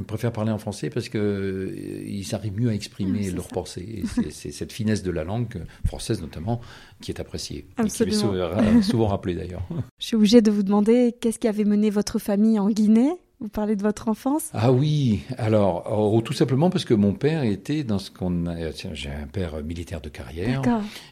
[0.07, 4.03] préfèrent parler en français parce qu'ils euh, arrivent mieux à exprimer leur pensée.
[4.31, 6.61] C'est cette finesse de la langue française notamment
[7.01, 7.67] qui est appréciée.
[7.79, 9.63] Et qui est souvent rappelée d'ailleurs.
[9.99, 13.13] Je suis obligée de vous demander qu'est-ce qui avait mené votre famille en Guinée?
[13.43, 14.51] Vous parlez de votre enfance?
[14.53, 18.71] Ah oui, alors oh, tout simplement parce que mon père était dans ce qu'on a...
[18.93, 20.63] J'ai un père militaire de carrière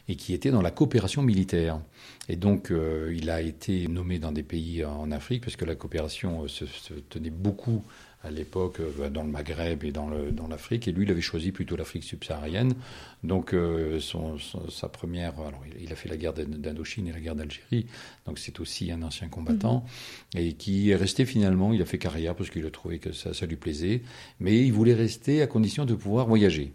[0.07, 1.81] et qui était dans la coopération militaire.
[2.29, 5.75] Et donc euh, il a été nommé dans des pays en Afrique parce que la
[5.75, 7.83] coopération euh, se tenait beaucoup
[8.23, 10.87] à l'époque euh, dans le Maghreb et dans, le, dans l'Afrique.
[10.87, 12.73] Et lui, il avait choisi plutôt l'Afrique subsaharienne.
[13.23, 14.37] Donc, euh, son,
[14.69, 15.39] sa première.
[15.39, 17.87] Alors, il, a fait la guerre d'Indochine et la guerre d'Algérie.
[18.25, 19.85] Donc, c'est aussi un ancien combattant.
[20.35, 20.41] Mhm.
[20.41, 21.73] Et qui est resté finalement.
[21.73, 24.01] Il a fait carrière parce qu'il a trouvé que ça, ça lui plaisait.
[24.39, 26.73] Mais il voulait rester à condition de pouvoir voyager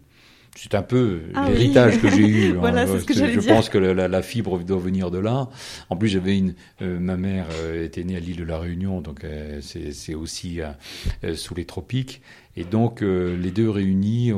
[0.57, 2.53] c'est un peu ah l'héritage que j'ai eu.
[2.59, 2.87] voilà, hein.
[2.87, 3.53] c'est ce que je dire.
[3.53, 5.49] pense que la, la, fibre doit venir de là.
[5.89, 9.01] En plus, j'avais une, euh, ma mère euh, était née à l'île de la Réunion,
[9.01, 10.59] donc euh, c'est aussi
[11.35, 12.21] sous les tropiques.
[12.59, 14.33] Et donc, les deux réunis,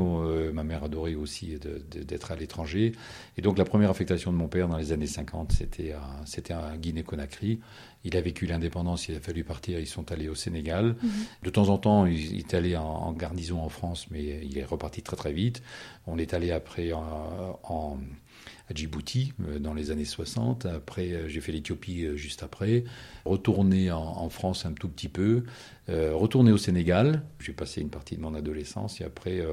[0.52, 1.58] ma mère adorait aussi
[1.90, 2.92] d'être à l'étranger.
[3.38, 5.94] Et donc, la première affectation de mon père dans les années 50, c'était
[6.26, 7.60] c'était à Guinée-Conakry.
[8.04, 10.96] Il a vécu l'indépendance, il a fallu partir, ils sont allés au Sénégal.
[11.02, 11.10] Mhm.
[11.42, 15.02] De temps en temps, il, est allé en, garnison en France, mais il est reparti
[15.02, 15.62] très très vite.
[16.06, 17.98] On est allé après en,
[18.70, 20.66] à Djibouti euh, dans les années 60.
[20.66, 22.84] Après, euh, j'ai fait l'Éthiopie euh, juste après.
[23.24, 25.44] Retourné en, France un tout petit peu.
[25.88, 27.22] retourné au Sénégal.
[27.40, 29.44] J'ai passé une partie de mon adolescence et après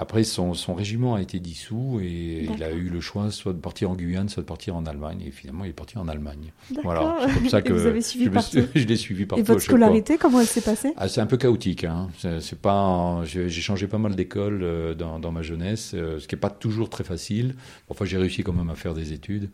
[0.00, 3.90] après, son, régiment a été dissous et il a eu le choix soit de partir
[3.90, 5.22] en Guyane, soit de partir en Allemagne.
[5.26, 6.52] Et finalement, il est parti en Allemagne.
[6.82, 8.30] Voilà, c'est comme ça que vous avez suivi
[8.74, 9.40] je, l'ai suivi partout.
[9.40, 10.94] Et votre scolarité, comment elle s'est passée?
[10.96, 11.84] Ah, C'est un peu chaotique.
[11.84, 12.08] Hein.
[12.40, 16.34] C'est pas, j'ai changé pas mal d'écoles euh, dans, dans, ma jeunesse, euh, ce qui
[16.34, 17.54] n'est pas toujours très facile.
[17.86, 19.50] Parfois, j'ai réussi quand même à faire des études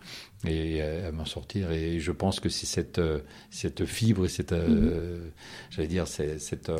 [0.46, 1.72] et à m'en sortir.
[1.72, 3.18] Et je pense que c'est cette, euh,
[3.50, 4.92] cette fibre et cette, mhm.
[5.70, 6.70] j'allais dire, cette,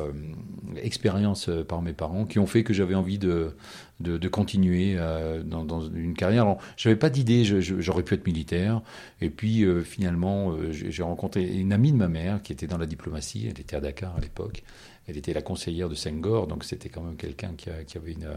[0.76, 3.55] expérience par mes parents qui ont fait que j'avais envie de
[4.00, 6.42] de, continuer euh, dans, une carrière.
[6.42, 8.82] Alors, j'avais pas d'idée, j'aurais pu être militaire.
[9.20, 12.78] Et puis, euh, finalement, euh, j'ai rencontré une amie de ma mère qui était dans
[12.78, 13.46] la diplomatie.
[13.46, 14.62] Elle était à Dakar à l'époque.
[15.08, 18.28] Elle était la conseillère de Senghor, donc c'était quand même quelqu'un qui, avait une,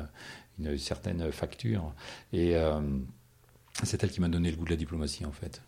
[0.59, 1.93] une, certaine facture.
[2.31, 2.53] Et
[3.83, 5.61] c'est elle qui m'a donné le goût de la diplomatie, en fait.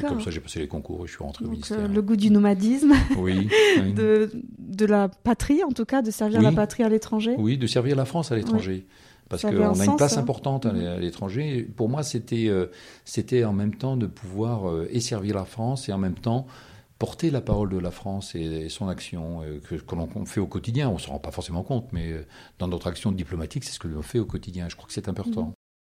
[0.00, 1.88] Comme ça, j'ai passé les concours et je suis rentré au ministère.
[1.88, 2.94] le goût du nomadisme.
[3.18, 3.48] Oui.
[3.94, 7.34] de, de, la patrie, en tout cas, de servir la patrie à l'étranger.
[7.36, 8.86] Oui, de servir la France à l'étranger
[9.28, 10.20] parce qu'on a une place hein.
[10.20, 11.00] importante à mm.
[11.00, 11.62] l'étranger.
[11.76, 12.66] Pour moi, c'était euh,
[13.04, 16.46] c'était en même temps de pouvoir euh, et servir la France et en même temps
[16.98, 20.46] porter la parole de la France et, son action euh, que, que l'on fait au
[20.46, 20.88] quotidien.
[20.88, 22.12] On ne se rend pas forcément compte, mais
[22.58, 24.68] dans notre action diplomatique, c'est ce que l'on fait au quotidien.
[24.68, 25.52] Je crois que c'est important.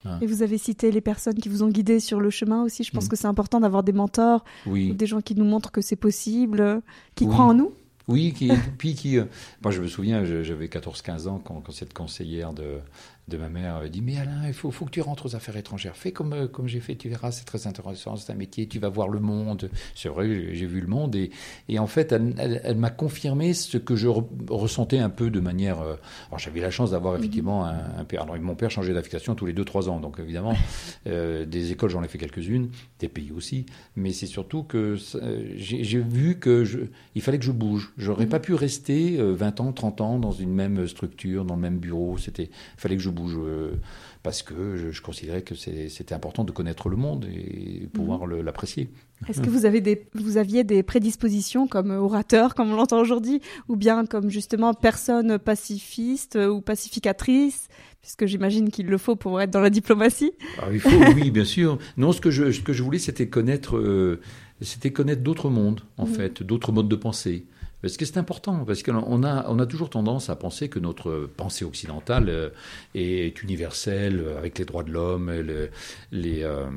[0.05, 0.17] Mm.
[0.21, 2.83] Et vous avez cité les personnes qui vous ont guidé sur le chemin aussi.
[2.83, 3.09] Je pense mm.
[3.09, 6.81] que c'est important d'avoir des mentors, des gens qui nous montrent que c'est possible,
[7.15, 7.71] qui croient en nous.
[8.07, 9.17] Oui, qui, puis qui.
[9.61, 12.79] moi, je me souviens, j'avais 14-15 ans quand, quand, cette conseillère de,
[13.27, 15.55] de ma mère avait dit Mais Alain, il faut, faut que tu rentres aux affaires
[15.57, 15.95] étrangères.
[15.95, 18.79] Fais comme, euh, comme j'ai fait, tu verras, c'est très intéressant, c'est un métier, tu
[18.79, 19.69] vas voir le monde.
[19.95, 21.15] C'est vrai, j'ai vu le monde.
[21.15, 21.31] Et,
[21.69, 24.07] et en fait, elle, elle, m'a confirmé ce que je
[24.49, 25.81] ressentais un peu de manière.
[25.81, 25.95] Euh,
[26.29, 27.19] alors, j'avais la chance d'avoir mhm.
[27.19, 28.23] effectivement un, un, père.
[28.23, 29.99] Alors, mon père changeait d'affectation tous les 2-3 ans.
[29.99, 30.55] Donc, évidemment,
[31.07, 33.65] euh, des écoles, j'en ai fait quelques-unes, des pays aussi.
[33.95, 34.97] Mais c'est surtout que
[35.55, 36.79] j'ai vu que je,
[37.15, 37.93] il fallait que je bouge.
[37.97, 38.31] J'aurais mhm.
[38.31, 42.17] pas pu rester 20 ans, 30 ans dans une même structure, dans le même bureau.
[42.17, 43.37] C'était, il fallait que je bouge
[44.23, 48.41] parce que je, considérais que c'était important de connaître le monde et pouvoir mhm.
[48.41, 48.89] l'apprécier.
[49.27, 53.41] Est-ce que vous, avez des, vous aviez des prédispositions comme orateur, comme on l'entend aujourd'hui,
[53.67, 57.67] ou bien comme justement personne pacifiste ou pacificatrice
[58.01, 60.31] puisque j'imagine qu'il le faut pour être dans la diplomatie?
[60.59, 61.77] Ah, il faut, oui, bien sûr.
[61.97, 64.19] Non, ce que je, ce que je voulais, c'était connaître, euh,
[64.61, 66.13] c'était connaître d'autres mondes, en mhm.
[66.13, 67.45] fait, d'autres modes de pensée.
[67.81, 71.29] Parce que c'est important, parce qu'on a, on a toujours tendance à penser que notre
[71.35, 72.49] pensée occidentale euh,
[72.95, 75.31] est universelle, avec les droits de l'homme,
[76.11, 76.69] les, euh,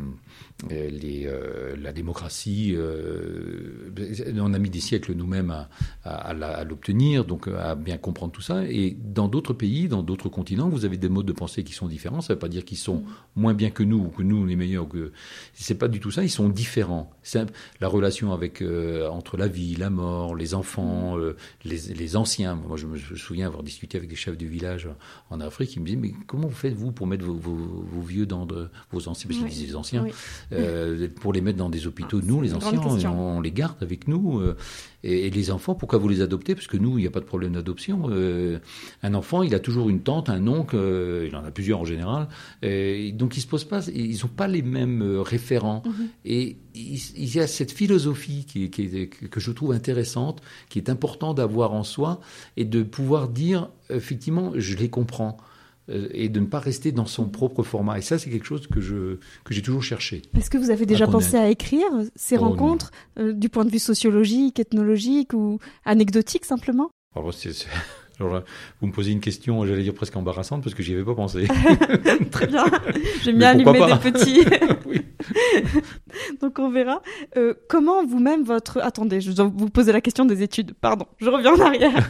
[0.71, 3.91] les, euh, la démocratie, euh,
[4.39, 5.51] on a mis des siècles nous-mêmes
[6.05, 8.65] à, à, l'obtenir, donc à bien comprendre tout ça.
[8.65, 11.89] Et dans d'autres pays, dans d'autres continents, vous avez des modes de pensée qui sont
[11.89, 12.21] différents.
[12.21, 13.03] Ça ne veut pas dire qu'ils sont
[13.37, 14.89] moins bien que nous ou que nous les meilleurs.
[14.89, 15.13] Que
[15.55, 16.23] c'est pas du tout ça.
[16.23, 17.11] Ils sont différents.
[17.23, 17.45] C'est
[17.81, 21.17] la relation avec euh, entre la vie, la mort, les enfants,
[21.65, 22.55] les, les, anciens.
[22.55, 24.89] Moi, je me souviens avoir discuté avec des chefs du village
[25.31, 25.71] en Afrique.
[25.71, 28.69] qui me disaient mais comment vous faites vous pour mettre vos, vos, vieux dans de,
[28.93, 29.29] vos anciens?
[29.29, 30.07] Parce qu'ils disaient les anciens.
[30.53, 32.21] Euh, pour les mettre dans des hôpitaux.
[32.21, 34.41] nous, les anciens, on, les garde avec nous.
[34.41, 34.57] Euh,
[35.03, 36.55] et, les enfants, pourquoi vous les adoptez?
[36.55, 38.05] Parce que nous, il n'y a pas de problème d'adoption.
[38.11, 38.59] Euh,
[39.03, 40.77] un enfant, il a toujours une tante, un oncle,
[41.27, 42.29] il en a plusieurs en général.
[42.63, 45.83] donc, ils se posent pas, ils n'ont pas les mêmes référents.
[45.85, 46.09] Mhm.
[46.25, 51.35] Et il, y a cette philosophie qui, qui, que je trouve intéressante, qui est important
[51.35, 52.21] d'avoir en soi
[52.57, 55.39] et de pouvoir dire, effectivement, je les comprends.
[55.91, 57.99] Euh, et de ne pas rester dans son propre format.
[57.99, 60.23] Et ça, c'est quelque chose que je que j'ai toujours cherché.
[60.35, 63.71] Est-ce que vous avez déjà pensé à écrire ces oh, rencontres euh, du point de
[63.71, 66.91] vue sociologique, ethnologique ou anecdotique simplement?
[68.21, 68.45] Alors,
[68.81, 71.49] vous me posez une question, j'allais dire presque embarrassante parce que j'y avais pas pensé.
[72.31, 72.65] Très bien.
[73.23, 74.45] J'aime bien allumer des petits.
[76.41, 77.03] Donc on verra.
[77.37, 80.75] Euh, comment vous-même votre attendez, je dois vous poser la question des études.
[80.81, 82.09] Pardon, je reviens en arrière.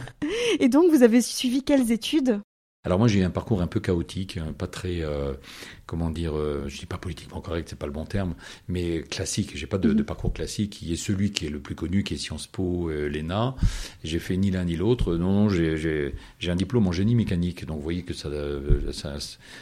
[0.59, 2.39] Et donc vous avez suivi quelles études?
[2.85, 5.33] Alors moi j'ai eu un parcours un peu chaotique, hein, pas très euh,
[5.85, 8.35] comment dire, euh, je dis pas politiquement correct, c'est pas le bon terme,
[8.67, 9.51] mais classique.
[9.55, 10.05] J'ai pas de, de, mhm.
[10.05, 13.07] parcours classique qui est celui qui est le plus connu, qui est Sciences Po, euh,
[13.07, 13.55] l'ENA.
[14.03, 15.15] J'ai fait ni l'un ni l'autre.
[15.15, 16.13] Non, non j'ai
[16.47, 19.17] un diplôme en génie mécanique, donc vous voyez que ça, euh, ça,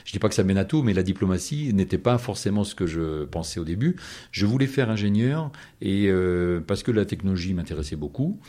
[0.06, 2.76] je dis pas que ça mène à tout, mais la diplomatie n'était pas forcément ce
[2.76, 3.96] que je pensais au début.
[4.32, 8.40] Je voulais faire ingénieur et euh, parce que la technologie m'intéressait beaucoup.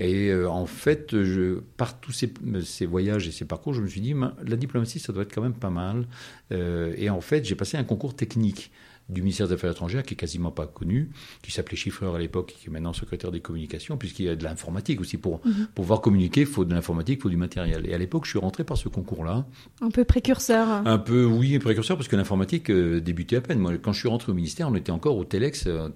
[0.00, 2.32] Et euh, en fait, je, par tous ces,
[2.64, 4.14] ces, voyages et ces parcours, je me suis dit,
[4.46, 6.06] la diplomatie, ça doit être quand même pas mal.
[6.50, 8.70] et en fait, j'ai passé un concours technique
[9.08, 11.10] du ministère des Affaires étrangères, qui est quasiment pas connu,
[11.42, 14.44] qui s'appelait chiffreur à l'époque, qui est maintenant secrétaire des communications, puisqu'il y a de
[14.44, 15.16] l'informatique aussi.
[15.16, 15.68] Pour mhm.
[15.74, 17.86] pouvoir communiquer, il faut de l'informatique, il faut du matériel.
[17.86, 19.46] Et à l'époque, je suis rentré par ce concours-là.
[19.80, 20.68] Un peu précurseur.
[20.86, 23.58] Un peu, oui, précurseur, parce que l'informatique euh, débutait à peine.
[23.58, 25.88] Moi, quand je suis rentré au ministère, on était encore au Telex, euh,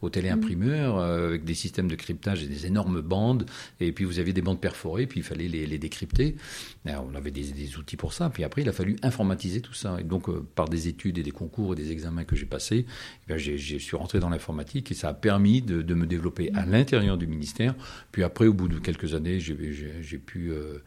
[0.00, 3.46] au téléimprimeur, euh, avec des systèmes de cryptage et des énormes bandes.
[3.80, 6.36] Et puis, vous aviez des bandes perforées, puis il fallait les, décrypter.
[6.86, 8.30] on avait des, des, outils pour ça.
[8.30, 9.96] Puis après, il a fallu informatiser tout ça.
[10.00, 12.86] Et donc, par des études et des concours et des examens que j'ai passé,
[13.28, 17.16] eh je suis rentré dans l'informatique et ça a permis de, me développer à l'intérieur
[17.16, 17.74] du ministère.
[18.12, 20.78] Puis après, au bout de quelques années, j'ai pu euh,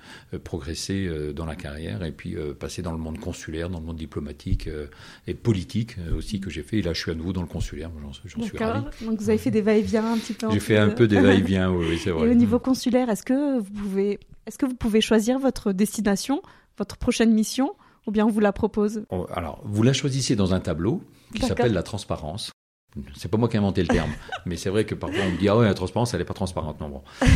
[0.43, 3.85] progresser euh, dans la carrière et puis euh, passer dans le monde consulaire, dans le
[3.85, 4.69] monde diplomatique
[5.27, 6.77] et politique aussi que j'ai fait.
[6.77, 7.89] Et là, je suis à nouveau dans le consulaire.
[8.25, 8.85] J'en suis ravi.
[9.05, 10.47] Donc vous avez fait des va-et-vient un petit peu.
[10.51, 12.27] J'ai fait un peu des va-et-vient, oui, c'est vrai.
[12.27, 16.41] Et au niveau consulaire, est-ce que vous pouvez, est-ce que vous pouvez choisir votre destination,
[16.77, 17.73] votre prochaine mission,
[18.05, 19.03] ou bien on vous la propose?
[19.33, 21.01] Alors, vous la choisissez dans un tableau
[21.33, 22.51] qui s'appelle la transparence.
[23.15, 24.11] C'est pas moi qui ai inventé le terme,
[24.45, 26.33] mais c'est vrai que parfois on me dit ah ouais la transparence elle n'est pas
[26.33, 27.03] transparente non bon.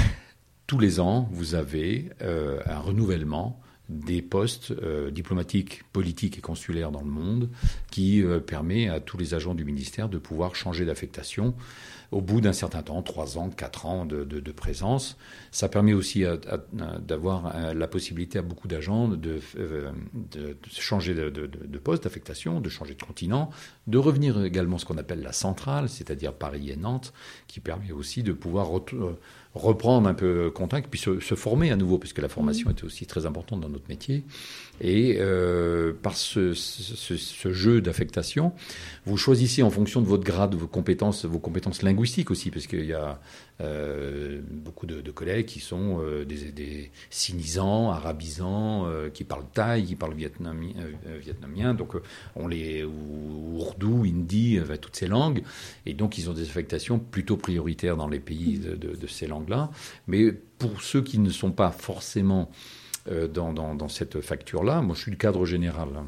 [0.67, 6.91] Tous les ans vous avez euh, un renouvellement des postes euh, diplomatiques, politiques et consulaires
[6.91, 7.49] dans le monde
[7.91, 11.53] qui euh, permet à tous les agents du ministère de pouvoir changer d'affectation
[12.11, 15.17] au bout d'un certain temps, trois ans, quatre ans de, présence.
[15.51, 16.25] Ça permet aussi
[16.73, 22.95] d'avoir euh, la possibilité à beaucoup d'agents de, de, changer de, poste, d'affectation, de changer
[22.95, 23.49] de continent,
[23.87, 27.13] de revenir également ce qu'on appelle la centrale, c'est-à-dire Paris et Nantes,
[27.47, 28.69] qui permet aussi de pouvoir
[29.53, 32.73] reprendre un peu contact, puis se, former à nouveau, puisque la formation mmh.
[32.73, 34.25] était aussi très importante dans notre métier.
[34.83, 38.51] Et euh, par ce, jeu d'affectation,
[39.05, 42.85] vous choisissez en fonction de votre grade, vos compétences, vos compétences linguistiques aussi, parce qu'il
[42.85, 43.19] y a
[43.61, 49.95] euh, beaucoup de, collègues qui sont euh, des, des sinisans, arabisans, qui parlent thaï, qui
[49.95, 50.71] parlent vietnamien,
[51.19, 51.93] vietnamien, donc
[52.35, 55.43] on les ou, ourdou, hindi, toutes ces langues,
[55.85, 59.69] et donc ils ont des affectations plutôt prioritaires dans les pays de, de ces langues-là.
[60.07, 62.49] Mais pour ceux qui ne sont pas forcément
[63.09, 64.81] euh, dans, dans, cette facture-là.
[64.81, 65.89] Moi, je suis le cadre général.
[65.97, 66.07] Hein.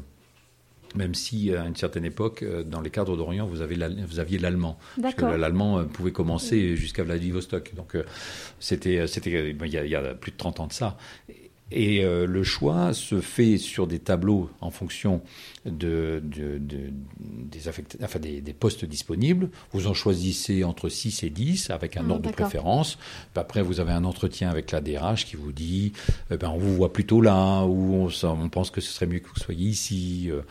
[0.94, 3.76] Même si, à une certaine époque, euh, dans les cadres d'Orient, vous, avez
[4.06, 4.78] vous aviez l'allemand.
[5.02, 7.74] Parce que l'allemand euh, pouvait commencer jusqu'à Vladivostok.
[7.74, 7.96] Donc,
[8.60, 10.96] c'était, c'était, il y, a, plus de 30 ans de ça.
[11.70, 15.22] Et le choix se fait sur des tableaux en fonction
[15.64, 17.68] de, des,
[18.02, 19.48] enfin des, postes disponibles.
[19.72, 22.98] Vous en choisissez entre 6 et 10 avec un ah, ordre de préférence.
[23.34, 25.92] après, vous avez un entretien avec la DRH qui vous dit
[26.30, 29.28] eh ben, on vous voit plutôt là, ou on, pense que ce serait mieux que
[29.28, 30.30] vous soyez ici.
[30.30, 30.42] Euh,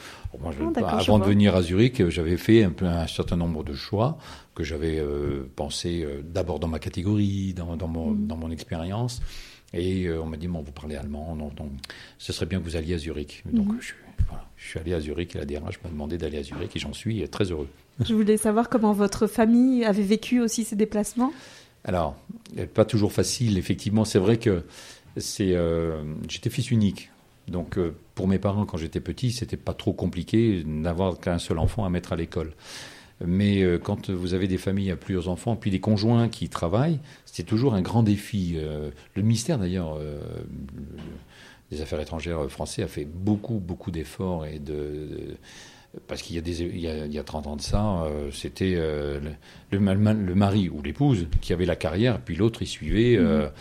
[0.77, 4.17] ah, avant de venir à Zurich, j'avais fait un, certain nombre de choix
[4.55, 5.01] que j'avais
[5.55, 8.27] pensé d'abord dans ma catégorie, dans, dans mon, mm.
[8.27, 9.21] dans mon expérience.
[9.73, 11.71] Et on m'a dit, bon, vous parlez allemand, donc,
[12.19, 13.43] ce serait bien que vous alliez à Zurich.
[13.51, 13.81] Donc mm-hmm.
[13.81, 13.93] je,
[14.27, 16.79] voilà, je, suis allé à Zurich et la DRH m'a demandé d'aller à Zurich et
[16.79, 17.67] j'en suis très heureux.
[17.99, 21.33] Je voulais savoir comment votre famille avait vécu aussi ces déplacements.
[21.85, 22.15] Alors,
[22.73, 24.05] pas toujours facile, effectivement.
[24.05, 24.63] C'est vrai que
[25.17, 27.09] c'est, euh, j'étais fils unique.
[27.47, 31.59] Donc, euh, pour mes parents, quand j'étais petit, c'était pas trop compliqué d'avoir qu'un seul
[31.59, 32.53] enfant à mettre à l'école.
[33.25, 36.99] Mais euh, quand vous avez des familles à plusieurs enfants, puis des conjoints qui travaillent,
[37.25, 38.57] c'est toujours un grand défi.
[39.15, 39.99] le ministère, d'ailleurs,
[41.71, 45.35] des Affaires étrangères français a fait beaucoup, beaucoup d'efforts et de
[46.07, 48.03] parce qu'il y, a des, il y a, il y a 30 ans de ça,
[48.03, 49.19] euh, c'était euh,
[49.71, 53.51] le, le, mari ou l'épouse qui avait la carrière, puis l'autre y suivait euh, mhm.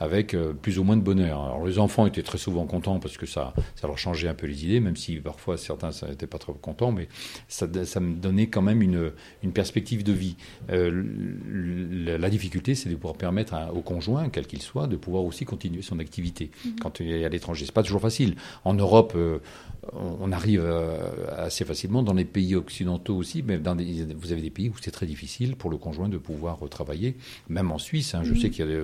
[0.00, 1.44] avec plus ou moins de bonheur.
[1.44, 4.46] Alors les enfants étaient très souvent contents parce que ça, ça leur changeait un peu
[4.46, 7.06] les idées, même si parfois certains n'étaient pas trop contents, mais
[7.48, 10.36] ça, ça, me donnait quand même une, une perspective de vie.
[10.70, 15.82] la difficulté, c'est de pouvoir permettre au conjoint, quel qu'il soit, de pouvoir aussi continuer
[15.82, 16.76] son activité mhm.
[16.80, 17.66] quand il est à l'étranger.
[17.66, 18.36] C'est pas toujours facile.
[18.64, 19.14] En Europe,
[19.92, 20.64] on arrive
[21.36, 22.02] assez facilement facilement.
[22.04, 25.56] Dans les pays occidentaux aussi, mais dans vous avez des pays où c'est très difficile
[25.56, 27.16] pour le conjoint de pouvoir travailler.
[27.48, 28.80] Même en Suisse, hein, je sais qu'il y a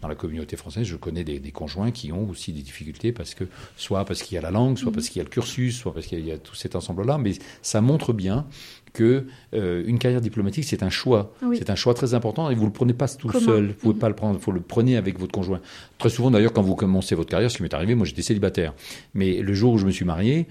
[0.00, 3.44] dans la communauté française, je connais des, conjoints qui ont aussi des difficultés parce que
[3.76, 5.92] soit parce qu'il y a la langue, soit parce qu'il y a le cursus, soit
[5.92, 7.18] parce qu'il y, a tout cet ensemble-là.
[7.18, 8.46] Mais ça montre bien
[8.92, 11.34] que euh, une carrière diplomatique, c'est un choix.
[11.54, 13.68] C'est un choix très important et vous ne le prenez pas tout seul.
[13.68, 14.38] Vous pouvez pas le prendre.
[14.38, 15.60] Vous le prenez avec votre conjoint.
[15.98, 18.72] Très souvent, d'ailleurs, quand vous commencez votre carrière, ce qui m'est arrivé, moi, j'étais célibataire.
[19.14, 20.46] Mais le jour où je me suis marié,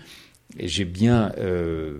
[0.59, 1.99] j'ai bien euh,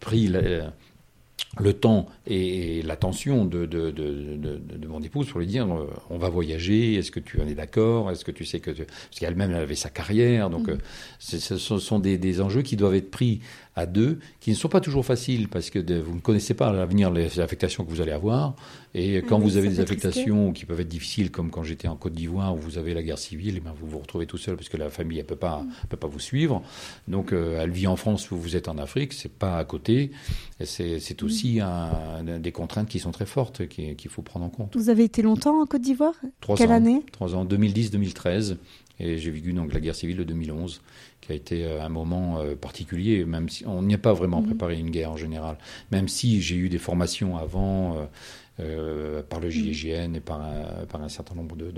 [0.00, 5.66] pris le temps et, l'attention de, de, mon épouse pour lui dire
[6.10, 8.70] on va voyager, est-ce que tu en es d'accord Est-ce que tu sais que.
[8.70, 10.70] Parce qu'elle-même, avait sa carrière, donc mm.
[10.70, 10.78] euh,
[11.18, 13.40] ce sont des, des, enjeux qui doivent être pris
[13.74, 16.72] à deux, qui ne sont pas toujours faciles parce que vous ne connaissez pas à
[16.72, 18.54] l'avenir les affectations que vous allez avoir.
[18.94, 22.12] Et quand vous avez des affectations qui peuvent être difficiles, comme quand j'étais en Côte
[22.12, 24.68] d'Ivoire où vous avez la guerre civile, et eh vous vous retrouvez tout seul parce
[24.68, 25.72] que la famille ne peut pas, mm.
[25.88, 26.62] peut pas vous suivre.
[27.08, 30.10] Donc euh, elle vit en France où vous êtes en Afrique, c'est pas à côté.
[30.62, 31.62] C'est aussi mm.
[31.62, 34.76] un, des contraintes qui sont très fortes qu'il faut prendre en compte.
[34.76, 36.14] Vous avez été longtemps en Côte d'Ivoire?
[36.56, 37.02] Quelle ans, année?
[37.12, 38.56] Trois ans, 2010-2013.
[39.00, 40.80] Et j'ai vécu donc la guerre civile de 2011,
[41.20, 44.40] qui a été euh, un moment euh, particulier, même si on n'y a pas vraiment
[44.40, 44.48] mhm.
[44.48, 45.58] préparé une guerre en général.
[45.90, 48.08] Même si j'ai eu des formations avant
[48.60, 50.16] euh, par le GIGN mhm.
[50.16, 51.72] et par un, par un certain nombre de,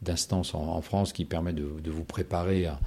[0.00, 2.78] d'instances en, France qui permettent de, de vous préparer à,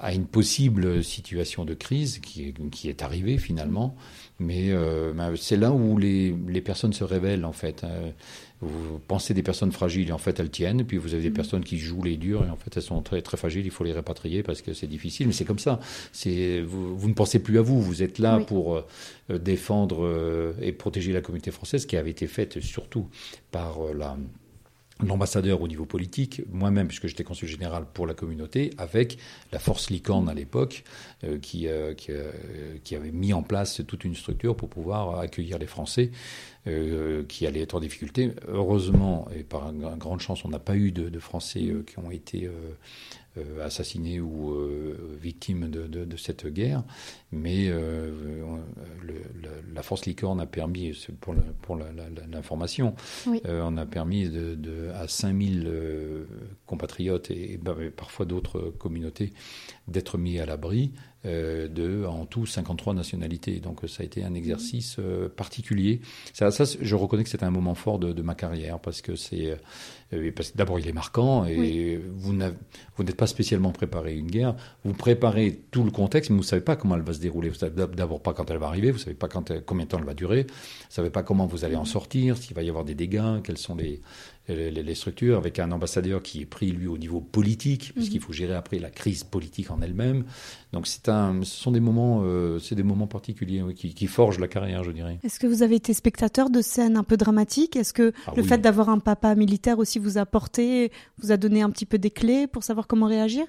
[0.00, 3.94] à une possible situation de crise qui, qui est arrivée finalement.
[4.38, 7.84] Mais ben, c'est là où les, les, personnes se révèlent en fait.
[7.84, 8.12] Hein
[8.62, 11.34] vous pensez des personnes fragiles et en fait elles tiennent, puis vous avez des mm.
[11.34, 13.84] personnes qui jouent les durs et en fait elles sont très très fragiles, il faut
[13.84, 15.80] les répatrier parce que c'est difficile, mais c'est comme ça.
[16.12, 20.52] C'est vous, vous, ne pensez plus à vous, vous êtes là pour euh, défendre euh,
[20.60, 23.08] et protéger la communauté française qui avait été faite surtout
[23.50, 24.16] par euh, la
[25.06, 29.18] l'ambassadeur au niveau politique, moi-même, puisque j'étais consul général pour la communauté, avec
[29.52, 30.84] la force Licorne à l'époque,
[31.24, 32.30] euh, qui, euh, qui, euh,
[32.84, 36.10] qui, avait mis en place toute une structure pour pouvoir accueillir les Français
[37.28, 38.32] qui allaient être en difficulté.
[38.46, 42.46] Heureusement, et par grande chance, on n'a pas eu de, de Français qui ont été
[42.46, 42.52] euh,
[43.62, 46.82] assassinés ou euh, victimes de, cette guerre.
[47.32, 48.10] Mais euh,
[49.72, 52.94] la force licorne a permis, pour, pour l'information,
[53.44, 55.70] on a permis de, à 5000
[56.66, 57.58] compatriotes et,
[57.96, 59.32] parfois d'autres communautés
[59.88, 60.92] d'être mis à l'abri
[61.24, 63.60] de en tout 53 nationalités.
[63.60, 64.98] Donc ça a été un exercice
[65.36, 66.00] particulier.
[66.32, 69.56] Ça, ça, je reconnais que c'était un moment fort de, ma carrière parce que c'est
[70.12, 74.54] euh, d'abord, il est marquant et vous n'êtes pas spécialement préparé à une guerre.
[74.84, 77.48] Vous préparez tout le contexte, mais vous ne savez pas comment elle va se dérouler.
[77.48, 79.90] Vous savez d'abord pas quand elle va arriver, vous ne savez pas quand combien de
[79.90, 82.62] temps elle va durer, vous ne savez pas comment vous allez en sortir, s'il va
[82.62, 84.00] y avoir des dégâts, quels sont les,
[84.54, 88.22] les, structures, avec un ambassadeur qui est pris, lui, au niveau politique, puisqu'il mhm.
[88.22, 90.24] faut gérer après la crise politique en elle-même.
[90.72, 94.82] Donc, un, ce sont des moments, euh, c'est des moments particuliers qui, forgent la carrière,
[94.82, 95.18] je dirais.
[95.22, 97.76] Est-ce que vous avez été spectateur de scènes un peu dramatiques?
[97.76, 101.36] Est-ce que ah le fait d'avoir un papa militaire aussi vous a porté, vous a
[101.36, 103.46] donné un petit peu des clés pour savoir comment réagir?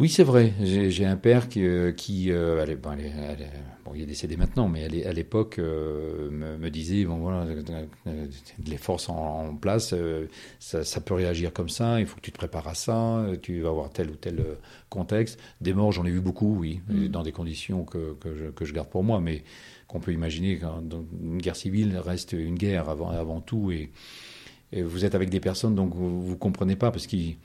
[0.00, 0.52] Oui, c'est vrai.
[0.60, 5.58] J'ai un père qui, euh, qui euh, bon, il est décédé maintenant, mais à l'époque
[5.58, 7.46] euh, me, disait bon voilà,
[8.64, 9.92] les forces en, place,
[10.60, 11.98] ça, peut réagir comme ça.
[11.98, 13.26] Il faut que tu te prépares à ça.
[13.42, 14.40] Tu vas avoir tel ou tel
[14.88, 15.40] contexte.
[15.60, 17.08] Des morts, j'en ai vu beaucoup, oui, mm.
[17.08, 19.42] dans des conditions que, que, je, garde pour moi, mais
[19.88, 23.90] qu'on peut imaginer qu'une guerre civile reste une guerre avant, avant tout, et,
[24.72, 27.36] vous êtes avec des personnes donc vous, vous comprenez pas parce qu'ils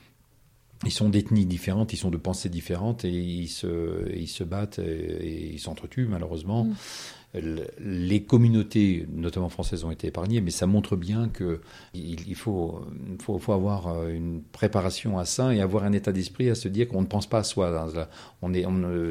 [0.84, 4.78] ils sont d'ethnies différentes, ils sont de pensées différentes et ils se, ils se battent
[4.78, 6.64] et, ils s'entretuent malheureusement.
[6.64, 6.74] Mm.
[7.34, 11.60] Les communautés, notamment françaises, ont été épargnées, mais ça montre bien que
[11.92, 12.80] il, faut,
[13.20, 16.68] faut, faut, avoir euh, une préparation à ça et avoir un état d'esprit à se
[16.68, 17.88] dire qu'on ne pense pas à soi.
[18.42, 18.64] On est,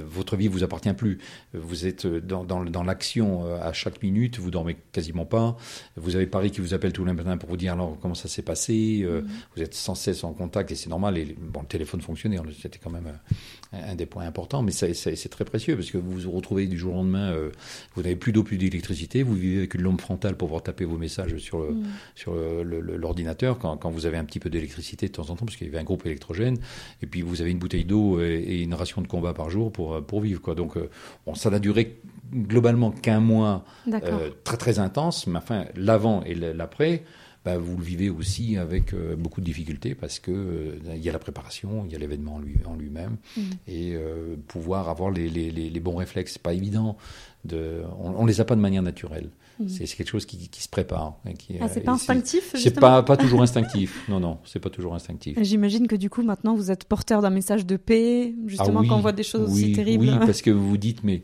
[0.07, 1.19] votre vie vous appartient plus.
[1.53, 4.39] Vous êtes dans, dans, dans l'action euh, à chaque minute.
[4.39, 5.57] Vous dormez quasiment pas.
[5.97, 8.29] Vous avez Paris qui vous appelle tous les matins pour vous dire alors comment ça
[8.29, 9.01] s'est passé.
[9.03, 9.27] Euh, mm-hmm.
[9.55, 11.17] Vous êtes sans cesse en contact et c'est normal.
[11.17, 12.37] Et, bon, le téléphone fonctionnait.
[12.37, 13.11] Hein, c'était quand même
[13.73, 16.93] un des points importants, mais c'est très précieux parce que vous vous retrouvez du jour
[16.93, 17.35] au lendemain.
[17.95, 19.23] vous n'avez plus d'eau, plus d'électricité.
[19.23, 21.83] Vous vivez avec une lampe frontale pour pouvoir taper vos messages sur le, mm.
[22.15, 25.57] sur l'ordinateur quand, quand, vous avez un petit peu d'électricité de temps en temps, parce
[25.57, 26.57] qu'il y avait un groupe électrogène.
[27.01, 30.03] Et puis vous avez une bouteille d'eau et, une ration de combat par jour pour,
[30.03, 30.41] pour vivre.
[30.41, 30.55] Quoi.
[30.55, 30.89] Donc euh,
[31.25, 31.99] bon, ça n'a duré
[32.33, 37.03] globalement qu'un mois euh, très très intense, mais enfin l'avant et l'après.
[37.45, 41.11] Bah, vous le vivez aussi avec euh, beaucoup de difficultés parce que il y a
[41.11, 43.41] la préparation, il y a l'événement en lui-même mm.
[43.67, 43.97] et
[44.47, 46.97] pouvoir avoir les, les, les, bons réflexes, c'est pas évident.
[47.43, 49.29] De, on, on les a pas de manière naturelle.
[49.59, 49.67] Mm.
[49.67, 51.15] C'est quelque chose qui, qui se prépare.
[51.37, 54.03] Qui, ah, c'est pas instinctif C'est pas, pas toujours instinctif.
[54.09, 55.37] Non, non, c'est pas toujours instinctif.
[55.41, 58.97] J'imagine que du coup, maintenant, vous êtes porteur d'un message de paix, justement, ah quand
[58.97, 60.05] on voit des choses aussi terribles.
[60.05, 61.23] Oui, parce que vous vous dites, mais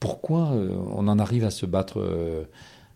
[0.00, 2.44] pourquoi euh, on en arrive à se battre euh,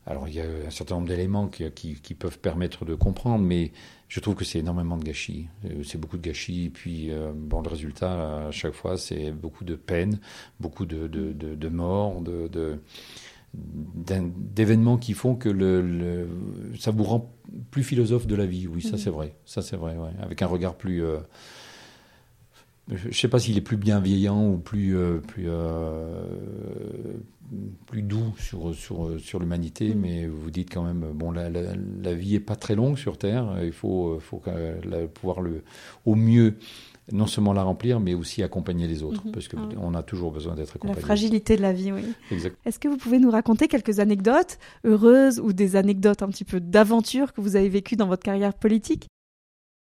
[0.07, 3.73] Alors, il y a un certain nombre d'éléments qui, qui, peuvent permettre de comprendre, mais
[4.09, 5.47] je trouve que c'est énormément de gâchis.
[5.65, 6.67] Euh, c'est beaucoup de gâchis.
[6.67, 10.19] Et puis, bon, le résultat, à chaque fois, c'est beaucoup de peine,
[10.59, 12.49] beaucoup de, de, de, de morts, de,
[13.55, 16.29] d'événements qui font que le,
[16.79, 17.35] ça vous rend
[17.71, 18.67] plus philosophe de la vie.
[18.67, 18.99] Oui, ça mhm.
[18.99, 19.35] c'est vrai.
[19.45, 19.97] Ça c'est vrai.
[20.21, 21.05] Avec un regard plus.
[21.05, 21.19] Euh,
[22.89, 26.25] je ne sais pas s'il est plus bienveillant ou plus euh, plus euh,
[27.87, 30.01] plus doux sur sur sur l'humanité, mhm.
[30.01, 33.57] mais vous dites quand même bon la, la, vie est pas très longue sur Terre.
[33.63, 34.43] Il faut faut
[35.15, 35.63] pouvoir le
[36.07, 36.57] au mieux
[37.11, 39.33] non seulement la remplir, mais aussi accompagner les autres, mhm.
[39.33, 41.01] parce qu'on ah a toujours besoin d'être accompagné.
[41.01, 42.03] La fragilité de la vie, oui.
[42.65, 46.61] Est-ce que vous pouvez nous raconter quelques anecdotes heureuses ou des anecdotes un petit peu
[46.61, 49.09] d'aventure que vous avez vécues dans votre carrière politique?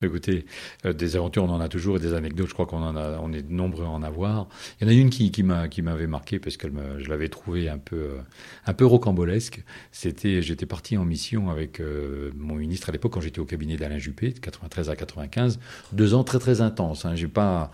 [0.05, 0.45] Écoutez,
[0.85, 3.19] euh, des aventures, on en a toujours, et des anecdotes, je crois qu'on en a,
[3.21, 4.47] on est nombreux à en avoir.
[4.79, 6.67] Il y en a une qui, qui m'a, qui m'avait marqué parce que
[6.99, 8.17] je l'avais trouvé un peu, euh,
[8.65, 9.63] un peu rocambolesque.
[9.91, 13.77] C'était, j'étais parti en mission avec euh, mon ministre à l'époque quand j'étais au cabinet
[13.77, 15.59] d'Alain Juppé, de 93 à 95,
[15.91, 17.05] deux ans très très intenses.
[17.05, 17.15] Hein.
[17.15, 17.71] J'ai pas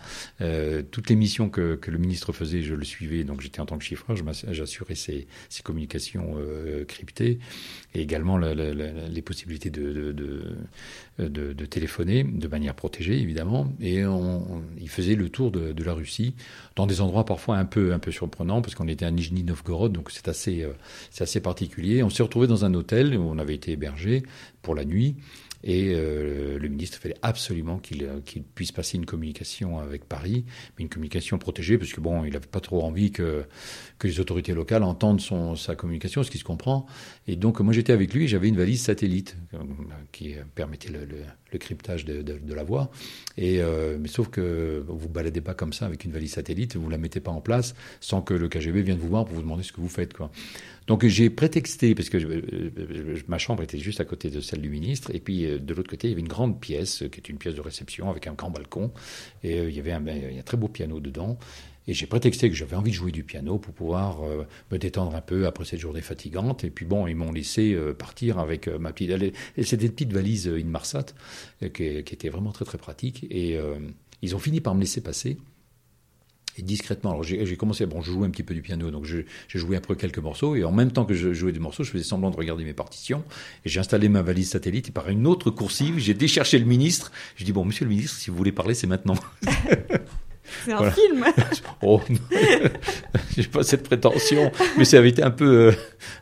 [0.90, 3.78] toutes les missions que, que le ministre faisait, je le suivais, donc j'étais en tant
[3.78, 4.16] que chiffreur,
[4.50, 6.36] j'assurais ses, ses communications
[6.88, 7.38] cryptées
[7.94, 10.56] et également les possibilités de, de, de,
[11.18, 16.34] de téléphoner de manière protégée évidemment, et on, il faisait le tour de, la Russie
[16.76, 19.92] dans des endroits parfois un peu un peu surprenants parce qu'on était à Nijni Novgorod,
[19.92, 20.72] donc c'est assez euh,
[21.20, 22.02] assez particulier.
[22.02, 24.22] On s'est retrouvé dans un hôtel où on avait été hébergé
[24.62, 25.16] pour la nuit
[25.64, 30.44] et euh, le ministre fallait absolument euh, qu'il puisse passer une communication avec Paris,
[30.76, 33.44] mais une communication protégée, parce que bon, il n'avait pas trop envie que,
[33.98, 36.86] que les autorités locales entendent son, sa communication, ce qui se comprend.
[37.26, 39.58] Et donc, moi, j'étais avec lui, j'avais une valise satellite euh,
[40.10, 41.22] qui permettait le, le,
[41.58, 42.90] cryptage de, la voix.
[43.36, 43.60] Et,
[43.98, 47.20] mais sauf que vous baladez pas comme ça avec une valise satellite, vous la mettez
[47.20, 49.80] pas en place sans que le KGB vienne vous voir pour vous demander ce que
[49.80, 50.30] vous faites, quoi.
[50.86, 52.18] Donc j'ai prétexté, parce que
[53.28, 55.90] ma chambre était juste à côté de celle du ministre, et puis euh, de l'autre
[55.90, 58.32] côté, il y avait une grande pièce, qui est une pièce de réception avec un
[58.32, 58.90] grand balcon,
[59.44, 61.38] et euh, il y avait un, ben, un très beau piano dedans.
[61.88, 65.14] Et j'ai prétexté que j'avais envie de jouer du piano pour pouvoir euh, me détendre
[65.14, 66.64] un peu après cette journée fatigante.
[66.64, 69.10] Et puis bon, ils m'ont laissé partir avec ma petite...
[69.56, 71.06] Et c'était une petite valise Inmarsat
[71.60, 71.68] qui,
[72.04, 73.26] qui, était vraiment très très pratique.
[73.30, 73.58] Et
[74.22, 75.38] ils ont fini par me laisser passer.
[76.58, 79.24] Et discrètement, alors j'ai commencé, bon, je jouais un petit peu du piano, donc j'ai
[79.54, 82.04] joué après quelques morceaux, et en même temps que je jouais des morceaux, je faisais
[82.04, 83.24] semblant de regarder mes partitions,
[83.64, 87.10] et j'ai installé ma valise satellite, et par une autre coursive, j'ai décherché le ministre,
[87.36, 89.14] je dis, bon, monsieur le ministre, si vous voulez parler, c'est maintenant.
[90.64, 91.24] C'est un film.
[91.82, 92.00] oh,
[93.36, 95.72] j'ai pas cette prétention, mais ça avait été un peu, euh,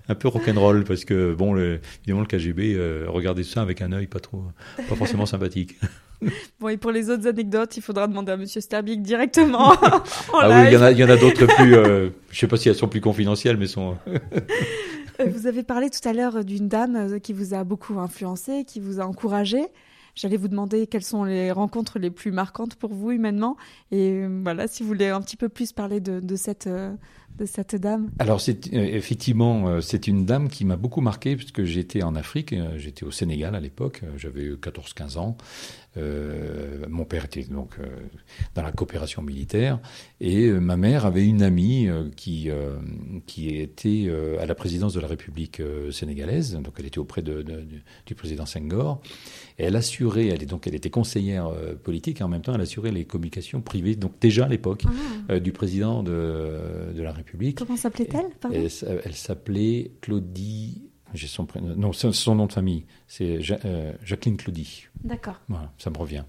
[0.09, 3.93] un peu rock'n'roll parce que bon, le, évidemment le KGB euh, regardait ça avec un
[3.93, 4.45] œil pas trop,
[4.89, 5.79] pas forcément sympathique.
[6.61, 9.73] Bon, et pour les autres anecdotes, il faudra demander à Monsieur Sterbik directement.
[9.81, 10.03] ah
[10.35, 11.75] oui, il y en a, il y en a d'autres plus.
[11.75, 13.97] Euh, je sais pas si elles sont plus confidentielles, mais sont.
[14.07, 18.65] Euh, vous avez parlé tout à l'heure d'une dame euh, qui vous a beaucoup influencé,
[18.65, 19.67] qui vous a encouragé.
[20.15, 23.57] J'allais vous demander quelles sont les rencontres les plus marquantes pour vous humainement.
[23.91, 26.69] Et voilà, si vous voulez un petit peu plus parler de, cette,
[27.39, 31.65] de cette dame Alors, euh, effectivement, euh, c'est une dame qui m'a beaucoup marqué puisque
[31.65, 35.37] j'étais en Afrique, euh, j'étais au Sénégal à l'époque, j'avais 14-15 ans.
[35.97, 37.77] Mon père était donc
[38.55, 39.81] dans la coopération militaire
[40.21, 42.49] et ma mère avait une amie qui,
[43.27, 44.11] qui était
[44.41, 47.45] à la présidence de la République sénégalaise, donc elle était auprès de,
[48.07, 49.01] du président Senghor.
[49.59, 51.51] Et elle assurait, elle, donc, elle était conseillère
[51.83, 54.85] politique et en même temps elle assurait les communications privées, donc déjà à l'époque,
[55.29, 55.39] ah.
[55.39, 57.59] du président de, de la République République.
[57.59, 58.69] Comment s'appelait-elle Elle,
[59.05, 60.90] elle s'appelait Claudie.
[61.15, 61.75] J'ai son prénom.
[61.77, 62.85] Non, c'est son nom de famille.
[63.07, 64.87] C'est euh, Jacqueline Claudie.
[65.03, 65.41] D'accord.
[65.49, 66.25] Voilà, ça me revient.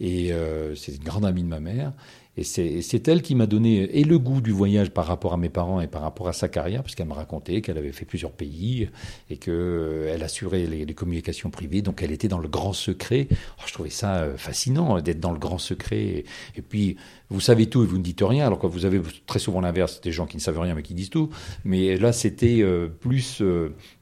[0.00, 1.92] Et euh, c'est une grande amie de ma mère.
[2.36, 5.48] Et c'est elle qui m'a donné et le goût du voyage par rapport à mes
[5.48, 8.30] parents et par rapport à sa carrière, parce qu'elle m'a raconté qu'elle avait fait plusieurs
[8.30, 8.88] pays
[9.28, 13.26] et qu'elle euh, assurait les, communications privées, donc elle était dans le grand secret.
[13.32, 16.24] Oh, je trouvais ça euh, fascinant d'être dans le grand secret.
[16.56, 16.96] Et, puis,
[17.30, 20.00] vous savez tout et vous ne dites rien, alors que vous avez très souvent l'inverse,
[20.00, 21.30] des gens qui ne savent rien mais qui disent tout.
[21.64, 23.42] Mais là, c'était euh, plus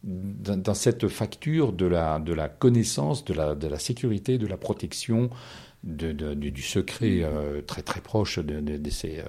[0.05, 2.21] dans, cette facture de la,
[2.59, 5.31] connaissance, de la sécurité, de la protection
[5.85, 9.23] du secret euh, très très proche de, de euh,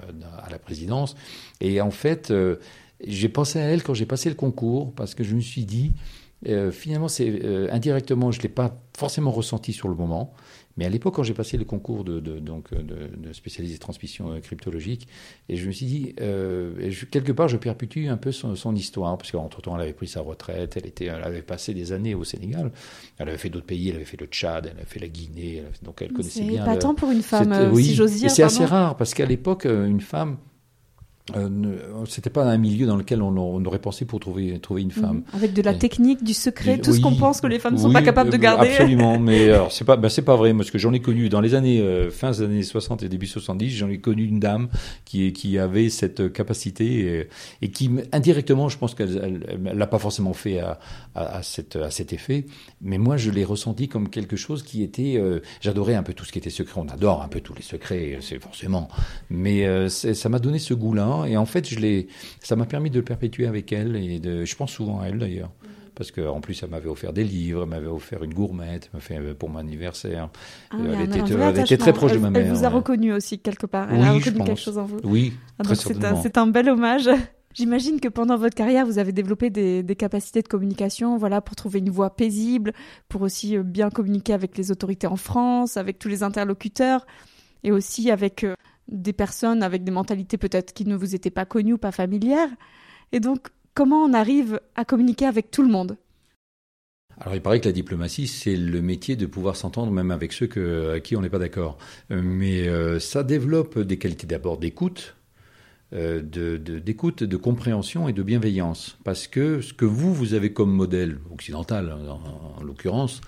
[0.43, 1.15] à la présidence.
[1.61, 2.57] Et en fait, euh,
[3.05, 5.93] j'ai pensé à elle quand j'ai passé le concours parce que je me suis dit,
[6.71, 10.33] finalement, c'est indirectement, je l'ai pas forcément ressenti sur le moment,
[10.77, 14.39] mais à l'époque, quand j'ai passé le concours de, de donc, de, spécialisé transmission euh,
[14.39, 15.07] cryptologique,
[15.49, 19.31] et je me suis dit, euh, quelque part, je perpétue un peu son, histoire, parce
[19.31, 22.71] qu'entre-temps, elle avait pris sa retraite, elle, était, elle avait passé des années au Sénégal,
[23.17, 25.63] elle avait fait d'autres pays, elle avait fait le Tchad, elle avait fait la Guinée,
[25.83, 26.63] donc elle connaissait bien.
[26.63, 28.31] C'est pas tant pour une femme, euh, si j'ose dire.
[28.31, 30.37] C'est assez rare, parce qu'à l'époque, une femme
[31.35, 34.91] euh, c'était pas un milieu dans lequel on, on, aurait pensé pour trouver trouver une
[34.91, 35.17] femme.
[35.17, 35.23] Mhm.
[35.33, 37.91] Avec de la technique, du secret, tout ce qu'on pense que les femmes ne sont
[37.91, 38.69] pas capables de euh, garder.
[38.69, 41.41] Absolument, mais alors c'est pas ben, c'est pas vrai parce que j'en ai connu dans
[41.41, 44.69] les années euh, fin des années 60 et début 70, j'en ai connu une dame
[45.05, 47.29] qui qui avait cette capacité et,
[47.61, 50.79] et qui indirectement, je pense qu'elle elle l'a pas forcément fait à,
[51.15, 52.45] à, à, cette, à cet effet,
[52.81, 56.25] mais moi je l'ai ressenti comme quelque chose qui était euh, j'adorais un peu tout
[56.25, 58.89] ce qui était secret, on adore un peu tous les secrets, c'est forcément,
[59.29, 60.73] mais ça m'a donné ce
[61.25, 62.07] et en fait, je l'ai,
[62.41, 63.95] ça m'a permis de le perpétuer avec elle.
[63.95, 65.51] Et de, je pense souvent à elle d'ailleurs.
[65.95, 69.17] Parce qu'en plus, elle m'avait offert des livres, elle m'avait offert une gourmette, elle fait
[69.17, 70.29] euh, pour mon anniversaire.
[70.71, 72.45] Ah, elle, était, elle était, très proche de ma mère.
[72.45, 73.93] Elle vous a reconnu aussi quelque part.
[73.93, 74.99] Elle a reconnu quelque chose en vous.
[75.03, 77.09] Oui, ah, très c'est un, c'est un bel hommage.
[77.53, 81.57] J'imagine que pendant votre carrière, vous avez développé des, des, capacités de communication, voilà, pour
[81.57, 82.71] trouver une voie paisible,
[83.09, 87.05] pour aussi euh, bien communiquer avec les autorités en France, avec tous les interlocuteurs,
[87.63, 88.55] et aussi avec euh,
[88.91, 92.49] des personnes avec des mentalités peut-être qui ne vous étaient pas connues ou pas familières.
[93.11, 95.97] Et donc, comment on arrive à communiquer avec tout le monde?
[97.21, 100.47] Alors il paraît que la diplomatie, c'est le métier de pouvoir s'entendre même avec ceux
[100.47, 101.77] que, à qui on n'est pas d'accord.
[102.11, 105.15] Euh, mais euh, ça développe des qualités d'abord d'écoute,
[105.91, 108.97] euh, d'écoute, de, compréhension et de bienveillance.
[109.03, 113.19] Parce que ce que vous, vous avez comme modèle occidental, en, l'occurrence,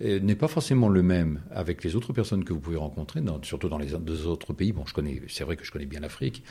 [0.00, 3.68] n'est pas forcément le même avec les autres personnes que vous pouvez rencontrer, dans, surtout
[3.68, 4.72] dans les deux autres pays.
[4.72, 6.42] Bon, je connais, c'est vrai que je connais bien l'Afrique,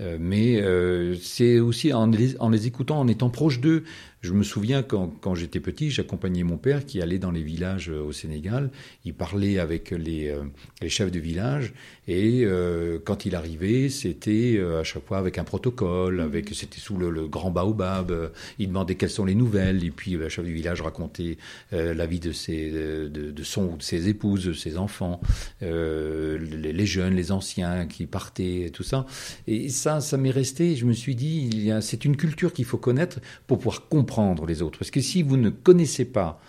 [0.00, 3.84] euh, mais euh, c'est aussi en les, en les écoutant, en étant proche d'eux,
[4.22, 7.90] je me souviens quand, quand j'étais petit, j'accompagnais mon père qui allait dans les villages
[7.90, 8.70] euh, au Sénégal.
[9.04, 10.44] Il parlait avec les, euh,
[10.80, 11.74] les chefs de village
[12.06, 16.78] et euh, quand il arrivait, c'était euh, à chaque fois avec un protocole, avec c'était
[16.78, 18.30] sous le, le, grand baobab.
[18.60, 21.36] il demandait quelles sont les nouvelles et puis le chef du village racontait
[21.72, 25.20] la vie de ses de, son ou de ses épouses, de ses enfants,
[25.60, 29.06] les, les, jeunes, les anciens qui partaient, tout ça.
[29.46, 30.76] Et ça, ça m'est resté.
[30.76, 34.78] Je me suis dit, c'est une culture qu'il faut connaître pour pouvoir comprendre les autres.
[34.78, 36.40] Parce que si vous ne connaissez pas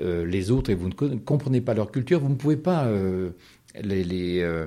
[0.00, 3.30] euh, les autres et vous ne comprenez pas leur culture, vous ne pouvez pas euh,
[3.74, 4.66] les, les euh,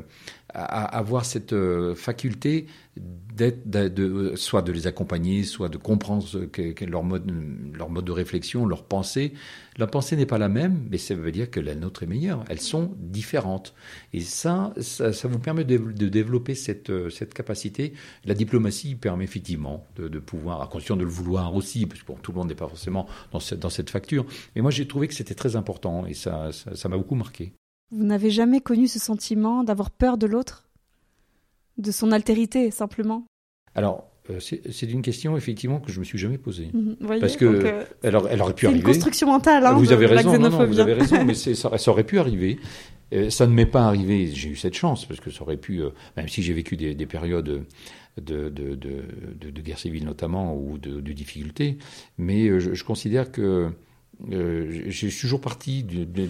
[0.53, 1.55] avoir cette
[1.95, 7.31] faculté d'être, de, soit de les accompagner, soit de comprendre que, leur, mode,
[7.75, 9.33] leur mode de réflexion, leur pensée.
[9.77, 12.43] La pensée n'est pas la même, mais ça veut dire que la nôtre est meilleure.
[12.49, 13.73] Elles sont différentes.
[14.13, 17.93] Et ça, ça, vous permet de, de, développer cette, cette capacité.
[18.23, 22.05] La diplomatie permet effectivement de, de pouvoir, à condition de le vouloir aussi, parce que
[22.05, 24.25] bon, tout le monde n'est pas forcément dans cette, dans cette facture.
[24.55, 27.53] Mais moi, j'ai trouvé que c'était très important et ça, ça m'a beaucoup marqué.
[27.93, 30.65] Vous n'avez jamais connu ce sentiment d'avoir peur de l'autre?
[31.77, 33.25] De son altérité, simplement?
[33.75, 36.69] Alors, euh, c'est une question effectivement que je me suis jamais posée.
[36.73, 38.79] Mhm, parce que euh, elle, aurait pu arriver.
[38.79, 39.65] Une construction mentale.
[39.65, 40.37] Hein, vous avez raison.
[40.39, 42.57] Non, non, vous avez raison, mais ça, ça, aurait pu arriver.
[43.13, 44.27] Euh, ça ne m'est pas arrivé.
[44.27, 45.81] J'ai eu cette chance parce que ça aurait pu,
[46.17, 47.65] même si j'ai vécu des, des périodes
[48.19, 51.77] de, de, de, de, guerre civile notamment ou de, difficultés,
[52.17, 53.69] mais je, je considère que
[54.29, 56.27] je suis toujours parti de,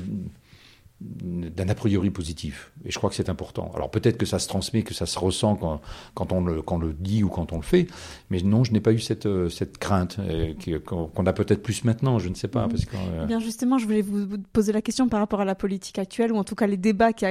[1.02, 2.72] d'un a priori positif.
[2.86, 3.72] Et je crois que c'est important.
[3.76, 5.82] Alors peut-être que ça se transmet, que ça se ressent quand,
[6.14, 7.88] quand, on, le, quand on le dit ou quand on le fait,
[8.30, 10.54] mais non, je n'ai pas eu cette, euh, cette crainte euh,
[10.86, 12.68] qu'on a peut-être plus maintenant, je ne sais pas.
[12.68, 15.56] Parce que, euh, Bien justement, je voulais vous poser la question par rapport à la
[15.56, 17.26] politique actuelle, ou en tout cas les débats qui,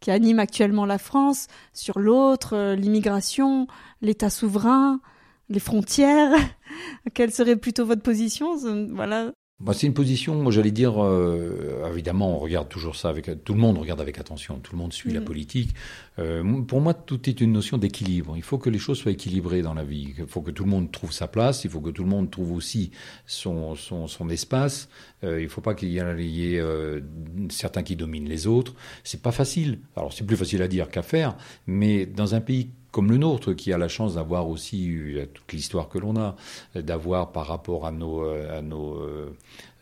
[0.00, 3.68] qui animent actuellement la France sur l'autre, l'immigration,
[4.02, 5.00] l'État souverain,
[5.48, 6.32] les frontières.
[7.14, 8.56] Quelle serait plutôt votre position?
[8.92, 9.30] Voilà.
[9.60, 13.60] Bah, c'est une position, j'allais dire, euh, évidemment, on regarde toujours ça avec, tout le
[13.60, 15.24] monde regarde avec attention, tout le monde suit la mm.
[15.24, 15.74] politique.
[16.18, 18.36] Euh, pour moi, tout est une notion d'équilibre.
[18.36, 20.12] Il faut que les choses soient équilibrées dans la vie.
[20.18, 21.62] Il faut que tout le monde trouve sa place.
[21.62, 22.90] Il faut que tout le monde trouve aussi
[23.26, 24.88] son, son, son espace.
[25.22, 26.62] Euh, il ne faut pas qu'il y ait,
[27.48, 28.74] certains qui dominent les autres.
[29.04, 29.78] C'est pas facile.
[29.96, 31.36] Alors c'est plus facile à dire qu'à faire,
[31.68, 35.52] mais dans un pays comme le nôtre, qui a la chance d'avoir aussi eu toute
[35.52, 36.36] l'histoire que l'on a,
[36.76, 39.02] d'avoir par rapport à nos, à nos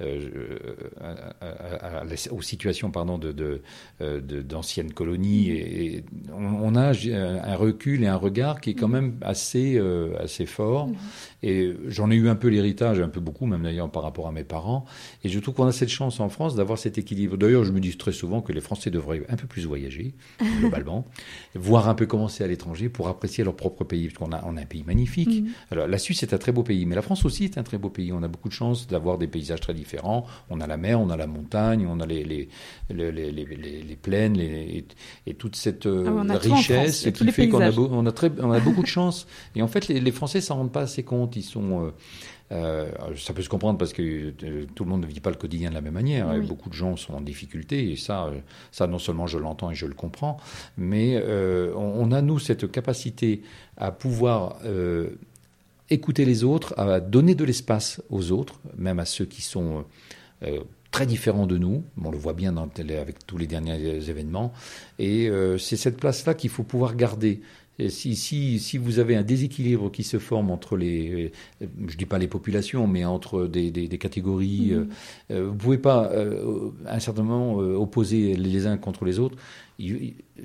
[0.00, 3.62] à, aux situations pardon de,
[4.00, 9.76] d'anciennes colonies et, on, a un recul et un regard qui est quand même assez,
[9.76, 10.88] euh, assez fort.
[10.88, 10.96] Mhm.
[11.42, 14.32] Et j'en ai eu un peu l'héritage, un peu beaucoup même d'ailleurs par rapport à
[14.32, 14.84] mes parents.
[15.24, 17.36] Et je trouve qu'on a cette chance en France d'avoir cet équilibre.
[17.36, 20.14] D'ailleurs, je me dis très souvent que les Français devraient un peu plus voyager,
[20.60, 21.04] globalement,
[21.54, 24.42] voir un peu comment c'est à l'étranger pour apprécier leur propre pays, parce qu'on a,
[24.46, 25.42] on a un pays magnifique.
[25.42, 25.50] Mhm.
[25.70, 27.78] Alors, la Suisse est un très beau pays, mais la France aussi est un très
[27.78, 28.12] beau pays.
[28.12, 29.91] On a beaucoup de chance d'avoir des paysages très différents.
[30.02, 32.48] On a la mer, on a la montagne, on a les, les,
[32.90, 34.84] les, les, les plaines et,
[35.26, 35.86] et, toute cette...
[35.86, 39.26] Euh, ah richesse qui fait qu'on a, on a, très, on a beaucoup de chance.
[39.54, 41.36] Et en fait, les, Français s'en rendent pas assez compte.
[41.36, 41.86] Ils sont.
[41.86, 41.90] Euh,
[42.52, 45.36] euh ça peut se comprendre parce que euh, tout le monde ne vit pas le
[45.36, 46.28] quotidien de la même manière.
[46.42, 48.40] beaucoup de gens sont en difficulté et ça, euh,
[48.70, 50.36] ça non seulement je l'entends et je le comprends,
[50.76, 51.22] mais
[51.74, 53.42] on, on, a nous cette capacité
[53.76, 54.58] à pouvoir
[55.92, 59.84] écouter les autres, à donner de l'espace aux autres, même à ceux qui sont
[60.92, 61.82] très différents de nous.
[62.00, 64.52] On le voit bien avec tous les derniers événements.
[65.00, 67.40] Et euh, c'est cette place-là qu'il faut pouvoir garder.
[67.88, 72.06] Si, si, si, vous avez un déséquilibre qui se forme entre les, euh, je dis
[72.06, 74.88] pas les populations, mais entre des, des, des catégories, mmh.
[75.30, 76.10] euh, vous pouvez pas
[76.86, 79.36] à un certain moment opposer les uns contre les autres.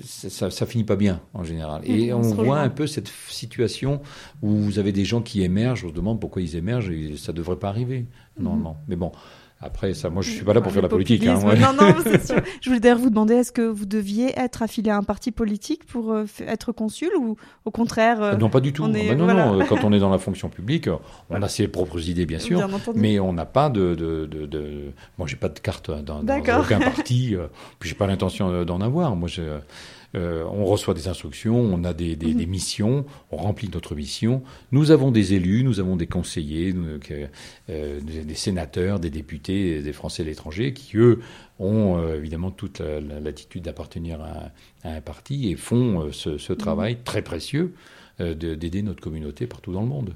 [0.00, 1.82] Ça, ça, finit pas bien en général.
[1.84, 4.00] Et mmh, on, voit un peu cette situation
[4.42, 5.84] où vous avez des gens qui émergent.
[5.84, 6.90] On se demande pourquoi ils émergent.
[6.90, 8.06] Et ça devrait pas arriver.
[8.38, 8.44] Mmh.
[8.44, 8.76] non.
[8.88, 9.12] Mais bon,
[9.60, 11.26] après, ça, moi, je suis pas là pour faire la politique.
[11.26, 12.36] Hein, Non, non, c'est sûr.
[12.60, 15.84] Je voulais d'ailleurs vous demander, est-ce que vous deviez être affilié à un parti politique
[15.84, 18.84] pour euh, être consul ou au contraire euh, Non, pas du tout.
[18.84, 20.88] Ah ben non, non, Quand on est dans la fonction publique,
[21.28, 24.92] on a ses propres idées, bien sûr, mais on n'a pas de, de, de, de...
[25.18, 27.08] Moi, j'ai pas de carte dans, dans aucun parti.
[27.38, 27.46] Euh,
[27.78, 29.14] puis j'ai pas l'intention d'en avoir.
[29.14, 29.46] Moi, j'ai
[30.14, 32.36] euh, on reçoit des instructions, on a des, des, mhm.
[32.36, 34.42] des, missions, on remplit notre mission.
[34.72, 36.74] Nous avons des élus, nous avons des conseillers,
[37.68, 41.20] euh, des, sénateurs, des députés, des Français de l'étranger qui, eux,
[41.58, 44.50] ont euh, évidemment toute l'attitude d'appartenir à,
[44.88, 47.02] à, un parti et font ce, ce, travail mhm.
[47.04, 47.74] très précieux
[48.20, 50.12] euh, d'aider notre communauté partout dans le monde.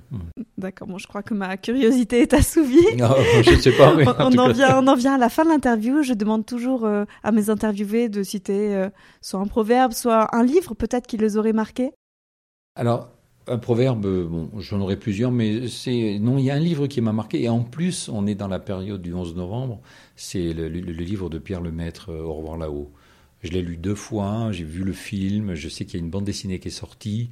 [0.59, 2.84] D'accord, bon, je crois que ma curiosité est assouvie.
[2.98, 3.94] Non, je ne sais pas.
[3.94, 6.03] Mais on, en vient, on en vient à la fin de l'interview.
[6.03, 8.90] Je demande toujours euh, à mes interviewés de citer euh,
[9.20, 11.92] soit un proverbe, soit un livre, peut-être qui les aurait marqués.
[12.74, 13.09] Alors,
[13.46, 17.00] un proverbe, bon, j'en aurais plusieurs, mais c'est non, il y a un livre qui
[17.00, 19.80] m'a marqué et en plus, on est dans la période du 11 novembre.
[20.16, 22.90] C'est le, le, livre de Pierre Lemaître, Au revoir là-haut.
[23.43, 26.11] Je l'ai lu deux fois, j'ai vu le film, je sais qu'il y a une
[26.11, 27.30] bande dessinée qui est sortie.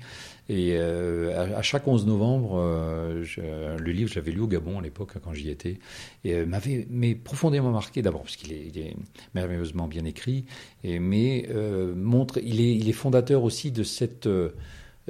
[0.49, 4.81] Et euh, à, chaque 11 novembre, euh, je, le livre, je l'avais lu au Gabon
[4.81, 5.79] à l'époque, quand j'y étais,
[6.25, 8.97] et euh, m'avait mais profondément marqué, d'abord parce qu'il est, est,
[9.35, 10.47] merveilleusement bien écrit,
[10.83, 14.51] et, mais euh, montre, il est, il est fondateur aussi de cette euh,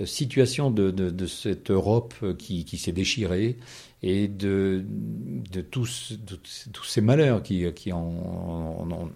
[0.05, 3.57] situation de, de, de, cette Europe qui, qui s'est déchirée
[4.03, 6.19] et de, de, tous,
[6.73, 9.11] tous ces malheurs qui, qui en, en, en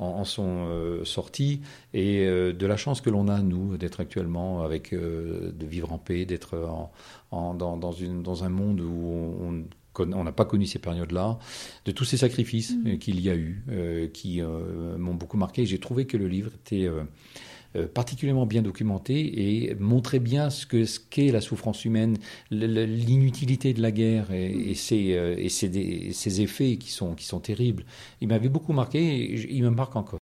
[0.00, 1.60] en, sont euh, sortis
[1.92, 5.92] et euh, de la chance que l'on a nous d'être actuellement avec euh, de vivre
[5.92, 6.90] en paix, d'être
[7.30, 9.64] en, dans, dans, une, dans un monde où on,
[9.98, 11.38] on n'a pas connu ces périodes-là,
[11.84, 12.98] de tous ces sacrifices mmh.
[12.98, 15.66] qu'il y a eu, qui m'ont beaucoup marqué.
[15.66, 17.02] J'ai trouvé que le livre était euh,
[17.94, 22.16] particulièrement bien documenté et montrait bien ce que ce qu'est la souffrance humaine,
[22.50, 27.24] l'inutilité de la guerre et, et, ses, euh, et ses, ses, effets qui sont, qui
[27.24, 27.84] sont terribles.
[28.20, 30.18] Il m'avait beaucoup marqué et il me marque encore.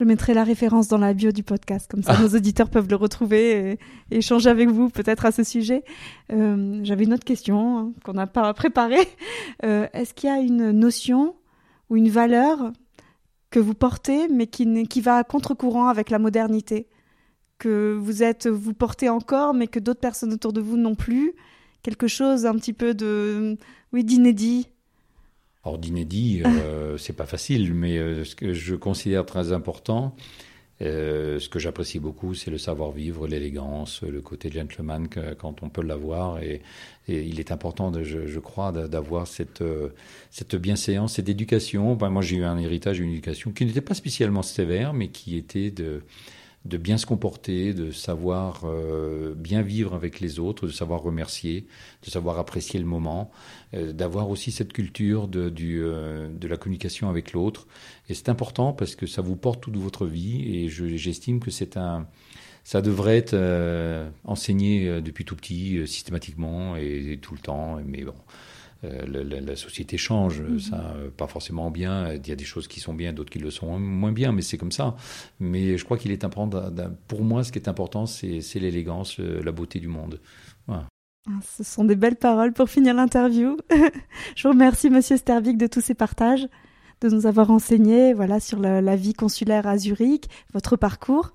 [0.00, 2.22] Je mettrai la référence dans la bio du podcast, comme ça ah.
[2.22, 3.78] nos auditeurs peuvent le retrouver
[4.10, 5.84] et, échanger avec vous peut-être à ce sujet.
[6.32, 9.08] Euh, J'avais une autre question hein, qu'on n'a pas préparée.
[9.64, 11.36] Euh, Est-ce qu'il y a une notion
[11.90, 12.72] ou une valeur
[13.54, 16.88] que vous portez, mais qui, va à contre-courant avec la modernité,
[17.58, 21.34] que vous êtes, vous portez encore, mais que d'autres personnes autour de vous non plus,
[21.84, 23.56] quelque chose un petit peu de,
[23.92, 24.66] oui, d'inédit.
[25.62, 30.16] Alors d'inédit, euh, c'est pas facile, mais euh, ce que je considère très important,
[30.82, 35.68] euh, ce que j'apprécie beaucoup, c'est le savoir-vivre, l'élégance, le côté gentleman que, quand on
[35.68, 36.42] peut l'avoir.
[36.42, 36.62] Et,
[37.06, 39.90] et, il est important, de, je, je, crois, d'avoir cette, euh,
[40.30, 41.94] cette bienséance, cette éducation.
[41.94, 45.36] Ben, moi, j'ai eu un héritage, une éducation qui n'était pas spécialement sévère, mais qui
[45.36, 46.02] était de
[46.64, 51.66] de bien se comporter, de savoir euh, bien vivre avec les autres, de savoir remercier,
[52.02, 53.30] de savoir apprécier le moment,
[53.74, 57.66] euh, d'avoir aussi cette culture de, du, euh, de la communication avec l'autre.
[58.08, 61.76] Et c'est important parce que ça vous porte toute votre vie et j'estime que c'est
[61.76, 62.06] un,
[62.64, 63.36] ça devrait être
[64.24, 67.78] enseigné depuis tout petit, systématiquement et, tout le temps.
[67.84, 68.14] Mais bon,
[68.82, 70.58] la, la, société change, mhm.
[70.58, 72.12] ça, pas forcément bien.
[72.12, 74.42] Il y a des choses qui sont bien, d'autres qui le sont moins bien, mais
[74.42, 74.96] c'est comme ça.
[75.40, 76.62] Mais je crois qu'il est important.
[77.08, 80.20] Pour moi, ce qui est important, c'est l'élégance, la beauté du monde.
[80.66, 80.86] Voilà.
[81.26, 83.56] Ah, ce sont des belles paroles pour finir l'interview.
[84.36, 86.46] je vous remercie, Monsieur Stervik, de tous ces partages,
[87.00, 91.32] de nous avoir enseigné, voilà, sur la, la vie consulaire à Zurich, votre parcours.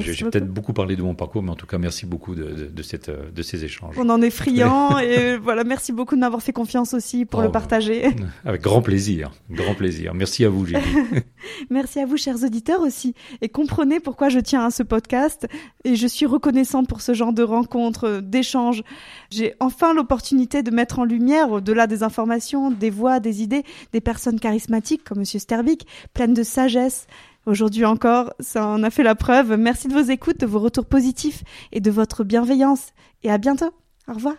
[0.00, 2.82] J'ai peut-être beaucoup parlé de mon parcours, mais en tout cas, merci beaucoup de, de,
[2.82, 3.94] cette, de ces échanges.
[3.98, 7.48] On en est friand et voilà, merci beaucoup de m'avoir fait confiance aussi pour le
[7.48, 8.04] oh, partager.
[8.44, 10.14] Avec grand plaisir, grand plaisir.
[10.14, 10.80] Merci à vous, Julie.
[11.70, 13.14] merci à vous, chers auditeurs aussi.
[13.40, 15.46] Et comprenez pourquoi je tiens à ce podcast
[15.84, 18.82] et je suis reconnaissante pour ce genre de rencontres, d'échanges.
[19.30, 24.00] J'ai enfin l'opportunité de mettre en lumière, au-delà des informations, des voix, des idées, des
[24.00, 27.06] personnes charismatiques comme Monsieur Stervik, pleines de sagesse,
[27.48, 29.56] Aujourd'hui encore, ça en a fait la preuve.
[29.56, 32.88] Merci de vos écoutes, de vos retours positifs et de votre bienveillance.
[33.22, 33.72] Et à bientôt.
[34.06, 34.34] Au revoir.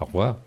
[0.00, 0.38] Au revoir.